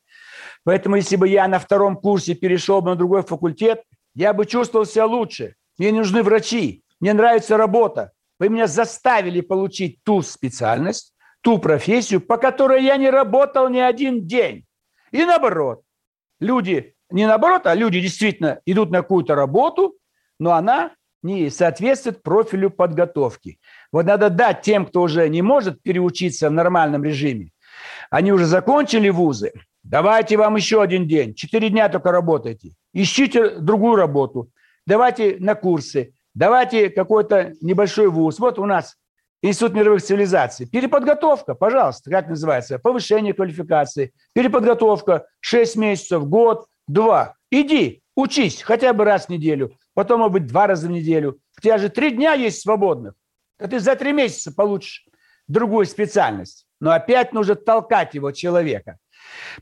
[0.66, 3.84] Поэтому если бы я на втором курсе перешел бы на другой факультет,
[4.16, 5.54] я бы чувствовал себя лучше.
[5.78, 8.10] Мне не нужны врачи, мне нравится работа.
[8.40, 14.26] Вы меня заставили получить ту специальность, ту профессию, по которой я не работал ни один
[14.26, 14.64] день.
[15.12, 15.82] И наоборот,
[16.40, 19.94] люди, не наоборот, а люди действительно идут на какую-то работу,
[20.40, 20.90] но она
[21.22, 23.60] не соответствует профилю подготовки.
[23.92, 27.52] Вот надо дать тем, кто уже не может переучиться в нормальном режиме.
[28.10, 29.52] Они уже закончили вузы,
[29.88, 31.34] Давайте вам еще один день.
[31.34, 32.72] Четыре дня только работайте.
[32.92, 34.50] Ищите другую работу.
[34.86, 36.12] Давайте на курсы.
[36.34, 38.38] Давайте какой-то небольшой вуз.
[38.38, 38.96] Вот у нас
[39.42, 40.66] Институт мировых цивилизаций.
[40.66, 42.78] Переподготовка, пожалуйста, как называется?
[42.78, 44.12] Повышение квалификации.
[44.32, 45.26] Переподготовка.
[45.40, 47.34] Шесть месяцев, год, два.
[47.50, 49.72] Иди, учись хотя бы раз в неделю.
[49.94, 51.38] Потом, может быть, два раза в неделю.
[51.58, 53.14] У тебя же три дня есть свободных.
[53.58, 55.06] А ты за три месяца получишь
[55.48, 56.66] другую специальность.
[56.80, 58.98] Но опять нужно толкать его, человека.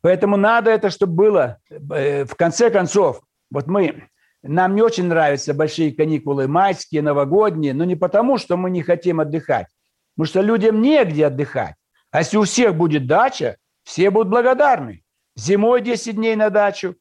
[0.00, 4.08] Поэтому надо это, чтобы было, э, в конце концов, вот мы,
[4.42, 9.20] нам не очень нравятся большие каникулы майские, новогодние, но не потому, что мы не хотим
[9.20, 9.68] отдыхать,
[10.14, 11.74] потому что людям негде отдыхать.
[12.10, 15.02] А если у всех будет дача, все будут благодарны.
[15.36, 16.96] Зимой 10 дней на дачу,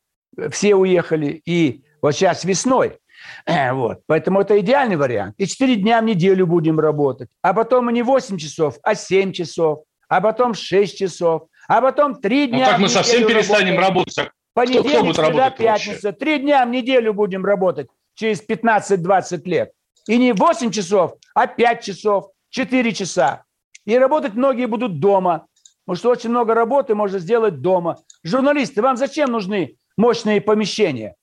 [0.49, 2.97] все уехали, и вот сейчас весной.
[3.45, 4.01] Вот.
[4.07, 5.36] Поэтому это идеальный вариант.
[5.38, 7.29] И 4 дня в неделю будем работать.
[7.41, 9.83] А потом не 8 часов, а 7 часов.
[10.09, 12.65] А потом 6 часов а потом три ну, дня...
[12.65, 14.17] Ну как мы совсем перестанем работать?
[14.17, 14.36] работать?
[14.54, 16.12] Понедельник, кто, кто будет среда, пятница.
[16.12, 19.72] Три дня в неделю будем работать через 15-20 лет.
[20.07, 23.43] И не 8 часов, а 5 часов, 4 часа.
[23.86, 25.47] И работать многие будут дома.
[25.86, 27.97] Потому что очень много работы можно сделать дома.
[28.24, 31.16] Журналисты, вам зачем нужны мощные помещения?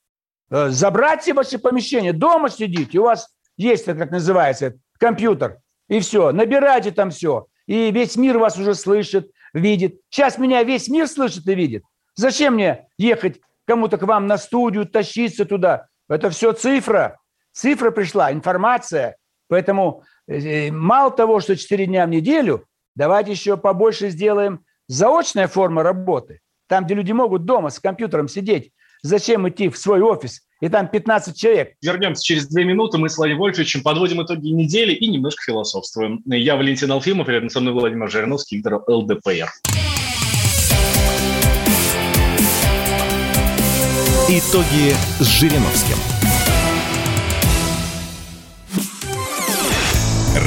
[0.51, 5.59] Э, забрать все ваши помещения, дома сидите, у вас есть, как называется, компьютер.
[5.89, 7.47] И все, набирайте там все.
[7.67, 10.01] И весь мир вас уже слышит, видит.
[10.11, 11.85] Сейчас меня весь мир слышит и видит.
[12.15, 15.87] Зачем мне ехать кому-то к вам на студию, тащиться туда?
[16.09, 17.19] Это все цифра.
[17.53, 19.17] Цифра пришла, информация.
[19.49, 25.83] Поэтому э, мало того, что 4 дня в неделю, давайте еще побольше сделаем заочная форма
[25.83, 26.41] работы.
[26.69, 28.73] Там, где люди могут дома с компьютером сидеть.
[29.03, 31.75] Зачем идти в свой офис и там 15 человек.
[31.83, 32.99] Вернемся через две минуты.
[32.99, 36.23] Мы с Владимиром Вольфовичем подводим итоги недели и немножко философствуем.
[36.27, 39.51] Я Валентин Алфимов, рядом со мной Владимир Жириновский, Виктор ЛДПР.
[44.29, 45.97] Итоги с Жириновским.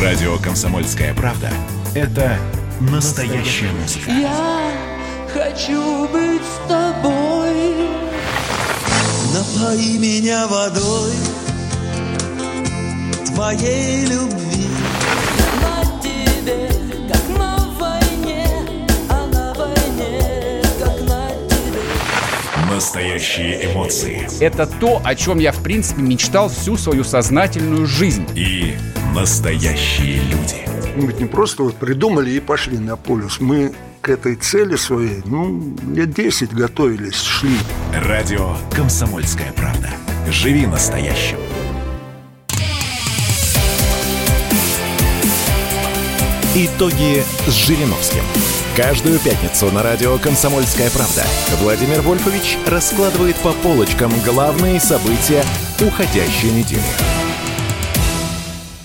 [0.01, 1.49] Радио «Комсомольская правда»—
[1.95, 2.37] это
[2.79, 4.11] настоящая музыка.
[4.11, 4.71] Я
[5.33, 7.32] хочу быть с тобой.
[9.33, 11.11] Напои меня водой
[13.25, 14.67] твоей любви.
[15.59, 16.69] На тебе,
[17.11, 18.45] как на войне,
[19.09, 22.69] а на войне, как на тебе.
[22.69, 28.27] Настоящие эмоции Это то, о чем я, в принципе, мечтал всю свою сознательную жизнь.
[28.35, 28.77] и
[29.15, 30.72] настоящие люди.
[30.95, 33.39] Мы не просто вот придумали и пошли на полюс.
[33.39, 37.57] Мы к этой цели своей, ну, лет 10 готовились, шли.
[37.93, 39.89] Радио «Комсомольская правда».
[40.29, 41.37] Живи настоящим.
[46.55, 48.21] Итоги с Жириновским.
[48.75, 51.23] Каждую пятницу на радио «Комсомольская правда»
[51.59, 55.43] Владимир Вольфович раскладывает по полочкам главные события
[55.81, 57.12] уходящей недели.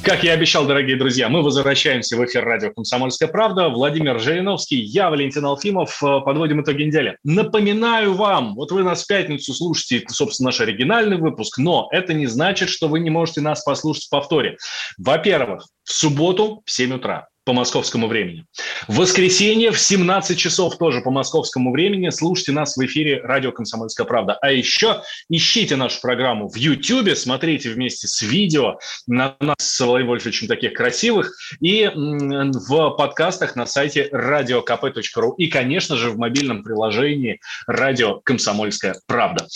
[0.03, 3.69] Как я обещал, дорогие друзья, мы возвращаемся в эфир радио «Комсомольская правда».
[3.69, 6.03] Владимир Жириновский, я, Валентин Алфимов.
[6.03, 7.19] Э, Подводим итоги недели.
[7.25, 12.27] Напоминаю вам, вот вы нас в пятницу слушаете, собственно, наш оригинальный выпуск, но это не
[12.27, 14.57] значит, что вы не можете нас послушать в повторе.
[14.97, 18.45] Во-первых, в субботу в 7 утра по московскому времени.
[18.89, 24.07] В воскресенье в 17 часов тоже по московскому времени слушайте нас в эфире радио «Комсомольская
[24.07, 24.35] правда».
[24.43, 30.11] А еще ищите нашу программу в YouTube, смотрите вместе с видео на нас с Владимиром
[30.11, 31.33] Вольфовичем таких красивых
[31.63, 39.47] и в подкастах на сайте radiokp.ru и, конечно же, в мобильном приложении радио «Комсомольская правда».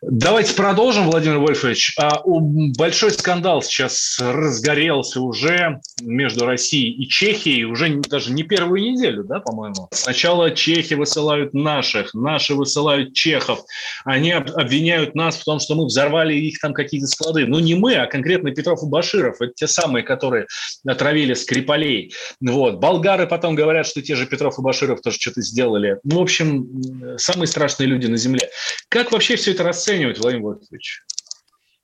[0.00, 1.96] Давайте продолжим, Владимир Вольфович.
[1.98, 9.24] А, Большой скандал сейчас разгорелся уже между Россией и Чехией уже даже не первую неделю,
[9.24, 9.88] да, по-моему.
[9.90, 13.64] Сначала чехи высылают наших, наши высылают чехов.
[14.04, 17.46] Они об- обвиняют нас в том, что мы взорвали их там какие-то склады.
[17.46, 19.40] Ну, не мы, а конкретно Петров и Баширов.
[19.40, 20.46] Это те самые, которые
[20.86, 22.14] отравили Скрипалей.
[22.40, 22.76] Вот.
[22.78, 25.98] Болгары потом говорят, что те же Петров и Баширов тоже что-то сделали.
[26.04, 28.48] Ну, в общем, самые страшные люди на земле.
[28.88, 31.02] Как вообще все это расценивать, Владимир Вольфович?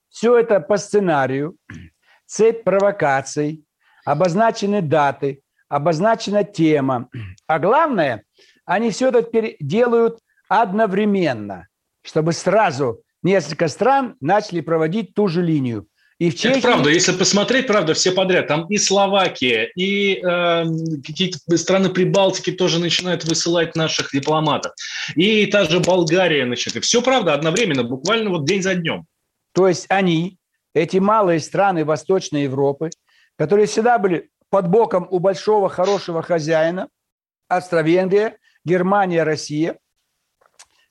[0.09, 1.57] Все это по сценарию,
[2.27, 3.65] цепь провокаций,
[4.05, 7.09] обозначены даты, обозначена тема.
[7.47, 8.25] А главное,
[8.65, 11.69] они все это делают одновременно,
[12.03, 15.87] чтобы сразу несколько стран начали проводить ту же линию.
[16.19, 16.59] И в Чехии...
[16.59, 18.47] Это правда, если посмотреть, правда, все подряд.
[18.47, 20.65] Там и Словакия, и э,
[21.05, 24.73] какие-то страны Прибалтики тоже начинают высылать наших дипломатов.
[25.17, 26.85] И та же Болгария начинает.
[26.85, 29.07] Все правда, одновременно, буквально вот день за днем.
[29.53, 30.39] То есть они,
[30.73, 32.91] эти малые страны Восточной Европы,
[33.37, 36.89] которые всегда были под боком у большого хорошего хозяина,
[37.49, 39.79] Австро-Венгрия, Германия, Россия,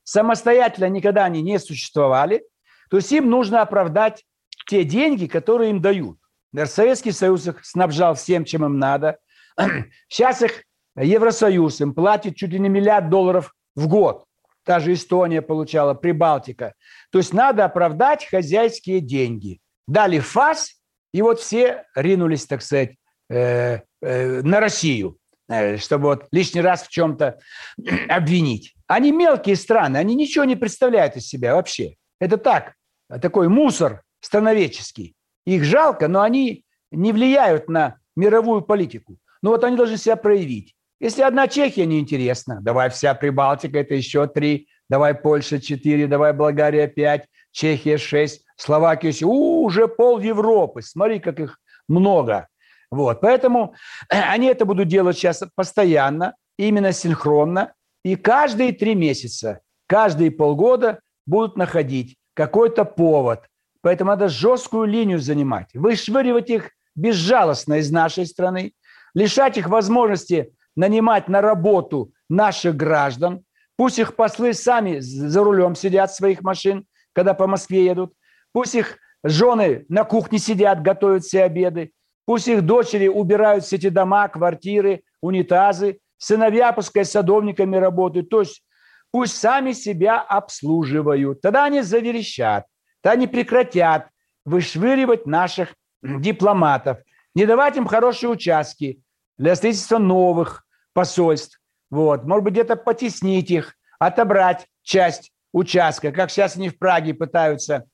[0.03, 2.43] самостоятельно никогда они не существовали,
[2.89, 4.25] то есть им нужно оправдать
[4.65, 6.17] те деньги, которые им дают.
[6.65, 9.17] Советский Союз их снабжал всем, чем им надо.
[10.07, 10.63] Сейчас их
[10.95, 14.25] Евросоюз им платит чуть ли не миллиард долларов в год.
[14.63, 16.73] Та же Эстония получала, Прибалтика.
[17.11, 19.59] То есть надо оправдать хозяйские деньги.
[19.87, 20.75] Дали фас,
[21.13, 22.95] и вот все ринулись, так сказать,
[23.29, 25.17] э, э, на Россию,
[25.49, 27.39] э, чтобы вот лишний раз в чем-то
[28.09, 28.73] обвинить.
[28.87, 31.95] Они мелкие страны, они ничего не представляют из себя вообще.
[32.19, 32.75] Это так,
[33.21, 35.15] такой мусор страноведческий.
[35.45, 39.17] Их жалко, но они не влияют на мировую политику.
[39.41, 40.75] Но вот они должны себя проявить.
[40.99, 46.87] Если одна Чехия неинтересна, давай вся Прибалтика, это еще три, давай Польша четыре, давай Болгария
[46.87, 49.13] пять, Чехия шесть, Словакия.
[49.25, 51.59] У, уже пол Европы, смотри, как их
[51.89, 52.47] много.
[52.89, 53.75] Вот, поэтому
[54.07, 57.73] они это будут делать сейчас постоянно, именно синхронно,
[58.05, 63.45] и каждые три месяца, каждые полгода будут находить какой-то повод.
[63.83, 68.71] Поэтому надо жесткую линию занимать, вышвыривать их безжалостно из нашей страны,
[69.13, 73.43] лишать их возможности нанимать на работу наших граждан.
[73.75, 78.13] Пусть их послы сами за рулем сидят своих машин, когда по Москве едут.
[78.53, 81.91] Пусть их жены на кухне сидят, готовят все обеды.
[82.25, 88.29] Пусть их дочери убирают все эти дома, квартиры, унитазы, сыновья пускай садовниками работают.
[88.29, 88.63] То есть
[89.11, 91.41] пусть сами себя обслуживают.
[91.41, 92.65] Тогда они заверещат,
[93.03, 94.07] тогда они прекратят
[94.45, 96.99] вышвыривать наших дипломатов,
[97.35, 99.01] не давать им хорошие участки
[99.37, 101.59] для строительства новых посольств.
[101.89, 102.23] Вот.
[102.23, 107.85] Может быть, где-то потеснить их, отобрать часть участка, как сейчас они в Праге пытаются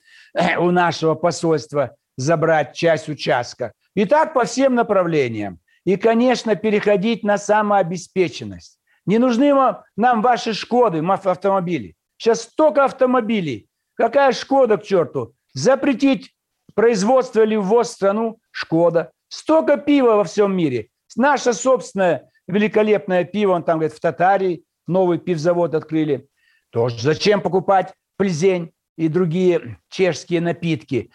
[0.57, 3.73] у нашего посольства забрать часть участка.
[3.95, 5.59] И так по всем направлениям.
[5.85, 8.79] И, конечно, переходить на самообеспеченность.
[9.05, 9.53] Не нужны
[9.95, 11.95] нам ваши Шкоды, автомобили.
[12.17, 13.68] Сейчас столько автомобилей.
[13.99, 15.35] Какая Шкода к черту?
[15.53, 16.33] Запретить
[16.73, 19.11] производство или ввоз в страну Шкода.
[19.27, 20.87] Столько пива во всем мире.
[21.17, 26.29] Наше собственное великолепное пиво, он там, говорит, в Татарии новый пивзавод открыли.
[26.69, 31.11] Тоже зачем покупать плезень и другие чешские напитки?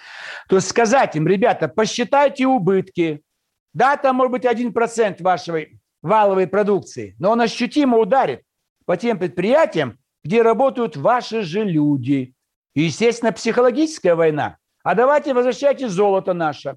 [0.50, 3.22] То есть сказать им, ребята, посчитайте убытки.
[3.72, 8.42] Да, там может быть 1% вашей валовой продукции, но он ощутимо ударит
[8.84, 12.33] по тем предприятиям, где работают ваши же люди.
[12.74, 14.58] И, естественно, психологическая война.
[14.82, 16.76] А давайте возвращайте золото наше.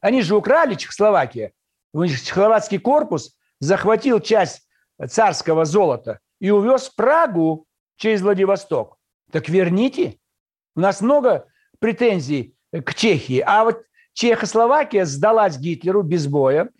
[0.00, 1.52] Они же украли Чехословакия.
[1.92, 4.68] Чехословацкий корпус захватил часть
[5.08, 7.66] царского золота и увез в Прагу
[7.96, 8.98] через Владивосток.
[9.30, 10.18] Так верните.
[10.74, 11.46] У нас много
[11.78, 13.42] претензий к Чехии.
[13.44, 16.70] А вот Чехословакия сдалась Гитлеру без боя.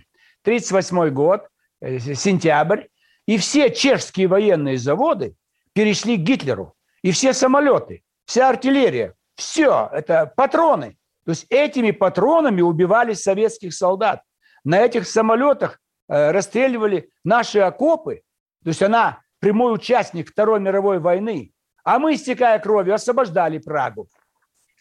[0.42, 1.49] 1938 год,
[1.80, 2.84] э, сентябрь.
[3.26, 5.34] И все чешские военные заводы
[5.72, 6.74] перешли к Гитлеру.
[7.03, 10.99] И все самолеты, вся артиллерия, все, это патроны.
[11.24, 14.22] То есть этими патронами убивали советских солдат.
[14.64, 18.22] На этих самолетах э, расстреливали наши окопы.
[18.62, 21.53] То есть она прямой участник Второй мировой войны.
[21.85, 24.09] А мы, истекая кровью, освобождали Прагу.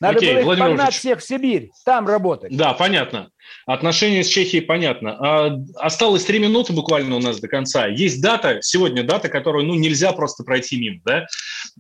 [0.02, 2.56] Надо Окей, было их Владимир погнать всех в Сибирь, там работать.
[2.56, 3.30] Да, понятно.
[3.66, 5.18] Отношения с Чехией понятно.
[5.20, 7.88] А, осталось три минуты буквально у нас до конца.
[7.88, 11.00] Есть дата, сегодня дата, которую ну, нельзя просто пройти мимо.
[11.06, 11.26] Да?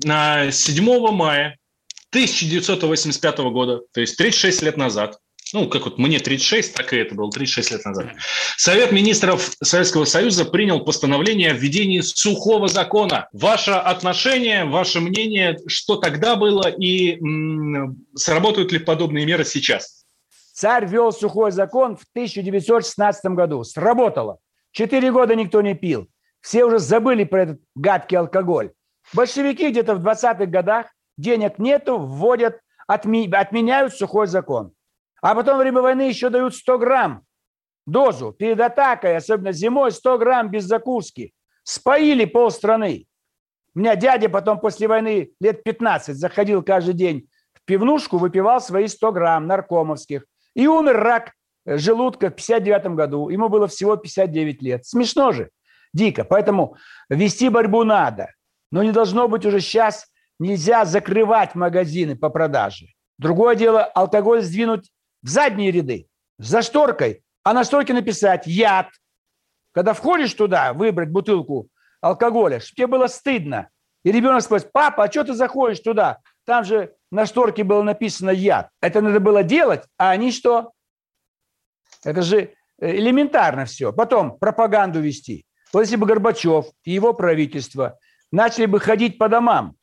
[0.07, 1.57] А, 7 мая
[2.11, 5.18] 1985 года, то есть 36 лет назад,
[5.53, 8.07] ну, как вот мне 36, так и это было 36 лет назад,
[8.57, 13.29] Совет министров Советского Союза принял постановление о введении сухого закона.
[13.31, 20.05] Ваше отношение, ваше мнение, что тогда было и м, сработают ли подобные меры сейчас?
[20.53, 23.63] Царь ввел сухой закон в 1916 году.
[23.63, 24.37] Сработало.
[24.71, 26.07] Четыре года никто не пил.
[26.41, 28.71] Все уже забыли про этот гадкий алкоголь.
[29.13, 30.87] Большевики где-то в 20-х годах
[31.17, 34.71] денег нету, вводят, отми- отменяют сухой закон.
[35.26, 37.23] А потом во время войны еще дают 100 грамм
[37.88, 38.32] дозу.
[38.32, 41.34] Перед атакой, особенно зимой, 100 грамм без закуски.
[41.63, 43.07] Споили полстраны.
[43.73, 48.86] У меня дядя потом после войны лет 15 заходил каждый день в пивнушку, выпивал свои
[48.86, 50.26] 100 грамм наркомовских.
[50.53, 51.32] И умер рак
[51.65, 53.30] э, желудка в 59 году.
[53.30, 54.86] Ему было всего 59 лет.
[54.86, 55.49] Смешно же,
[55.91, 56.23] дико.
[56.23, 56.78] Поэтому
[57.09, 58.32] вести борьбу надо.
[58.71, 60.05] Но не должно быть уже сейчас,
[60.38, 62.89] нельзя закрывать магазины по продаже.
[63.17, 64.91] Другое дело, алкоголь сдвинуть
[65.26, 66.07] в задние ряды,
[66.38, 68.89] за шторкой, а на шторке написать «яд».
[69.73, 71.67] Когда входишь туда, выбрать бутылку
[71.99, 73.69] алкоголя, чтобы тебе было стыдно.
[74.03, 76.19] И ребенок спросит, папа, а что ты заходишь туда?
[76.45, 78.69] Там же на шторке было написано «яд».
[78.82, 80.73] Это надо было делать, а они что?
[82.03, 83.91] Это же э, элементарно все.
[83.91, 85.47] Потом пропаганду вести.
[85.73, 87.97] Вот если бы Горбачев и его правительство
[88.32, 89.76] начали бы ходить по домам,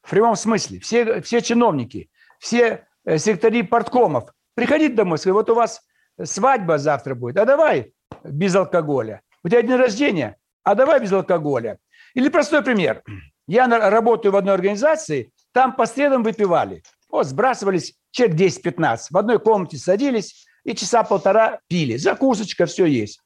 [0.00, 5.54] в прямом смысле, все, все чиновники, все э, секретари порткомов, приходить домой, сказать, вот у
[5.54, 5.82] вас
[6.20, 7.92] свадьба завтра будет, а давай
[8.24, 9.20] без алкоголя.
[9.44, 11.78] У тебя день рождения, а давай без алкоголя.
[12.14, 13.02] Или простой пример.
[13.46, 16.82] Я работаю в одной организации, там по средам выпивали.
[17.08, 18.98] Вот, сбрасывались человек 10-15.
[19.10, 21.96] В одной комнате садились и часа полтора пили.
[21.96, 23.20] Закусочка, все есть.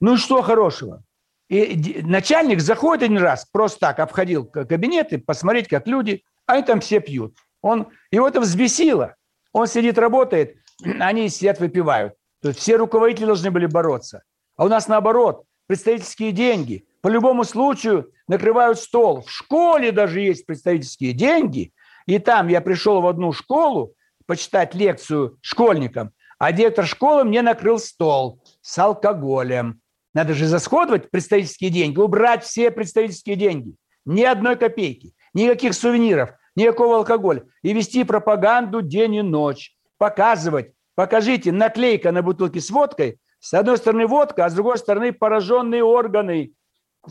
[0.00, 1.04] Ну и что хорошего?
[1.48, 6.80] И начальник заходит один раз, просто так обходил кабинеты, посмотреть, как люди, а они там
[6.80, 7.36] все пьют.
[7.62, 9.14] Он, его это взбесило.
[9.52, 10.56] Он сидит, работает,
[11.00, 12.14] они сидят, выпивают.
[12.42, 14.22] То есть все руководители должны были бороться.
[14.56, 16.86] А у нас наоборот, представительские деньги.
[17.00, 19.22] По любому случаю накрывают стол.
[19.22, 21.72] В школе даже есть представительские деньги.
[22.06, 23.94] И там я пришел в одну школу
[24.26, 29.80] почитать лекцию школьникам, а директор школы мне накрыл стол с алкоголем.
[30.14, 33.74] Надо же засходовать представительские деньги, убрать все представительские деньги.
[34.04, 37.44] Ни одной копейки, никаких сувениров, никакого алкоголя.
[37.62, 39.72] И вести пропаганду день и ночь.
[39.96, 40.72] Показывать.
[40.94, 43.18] Покажите, наклейка на бутылке с водкой.
[43.40, 46.52] С одной стороны водка, а с другой стороны пораженные органы.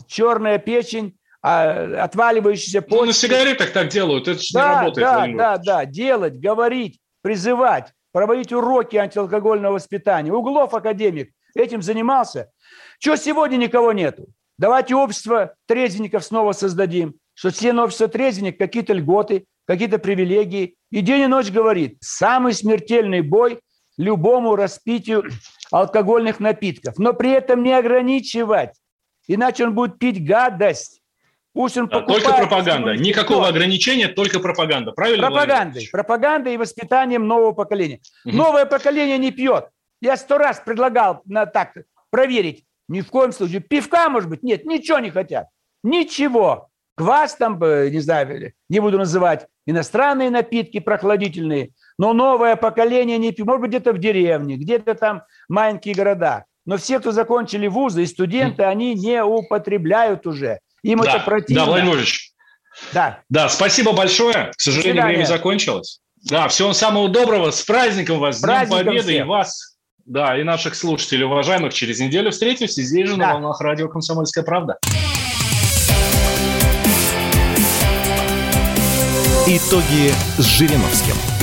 [0.06, 3.20] Черная печень, а, отваливающиеся Ну, на почки.
[3.20, 5.06] сигаретах так делают, это же не Да, работает.
[5.06, 10.30] да, Владимир да, да, делать, говорить, призывать, проводить уроки антиалкогольного воспитания.
[10.32, 12.50] Углов академик этим занимался.
[12.98, 14.26] Чего сегодня никого нету?
[14.58, 20.74] Давайте общество трезвенников снова создадим, что члены общества трезвенник какие-то льготы, какие-то привилегии.
[20.90, 23.60] И день и ночь говорит, самый смертельный бой
[23.96, 25.24] любому распитию
[25.70, 26.98] алкогольных напитков.
[26.98, 28.72] Но при этом не ограничивать,
[29.28, 31.00] иначе он будет пить гадость.
[31.52, 32.24] Пусть он Да, покупает...
[32.24, 32.96] только пропаганда.
[32.96, 33.54] Никакого торт.
[33.54, 34.90] ограничения, только пропаганда.
[34.90, 35.28] Правильно?
[35.28, 35.88] Пропагандой.
[35.92, 38.00] Пропагандой и воспитанием нового поколения.
[38.24, 38.36] Мгм.
[38.36, 39.68] Новое поколение не пьет.
[40.00, 41.74] Я сто раз предлагал на так
[42.10, 42.64] проверить.
[42.88, 43.60] Ни в коем случае.
[43.60, 44.42] Пивка, может быть?
[44.42, 45.46] Нет, ничего не хотят.
[45.84, 46.67] Ничего.
[46.98, 51.70] Квас там, э, не знаю, не буду называть, иностранные напитки прохладительные.
[51.98, 53.46] Но новое поколение не пьет.
[53.46, 56.44] Может быть, где-то в деревне, где-то там маленькие города.
[56.66, 60.58] Но все, кто закончили вузы и студенты, они не употребляют уже.
[60.82, 61.62] Им это Да, противно.
[61.62, 62.32] да, Владимир Владимирович.
[62.92, 63.20] Да.
[63.30, 64.52] Да, спасибо большое.
[64.56, 66.00] К сожалению, время закончилось.
[66.28, 67.50] Да, всего самого доброго.
[67.52, 69.26] С праздником вас, с Днем Победы и всех.
[69.26, 71.72] вас, да, и наших слушателей, уважаемых.
[71.72, 73.32] Через неделю встретимся здесь же на Да.
[73.34, 74.78] волнах радио «Комсомольская правда».
[79.50, 81.37] Итоги с Жириновским.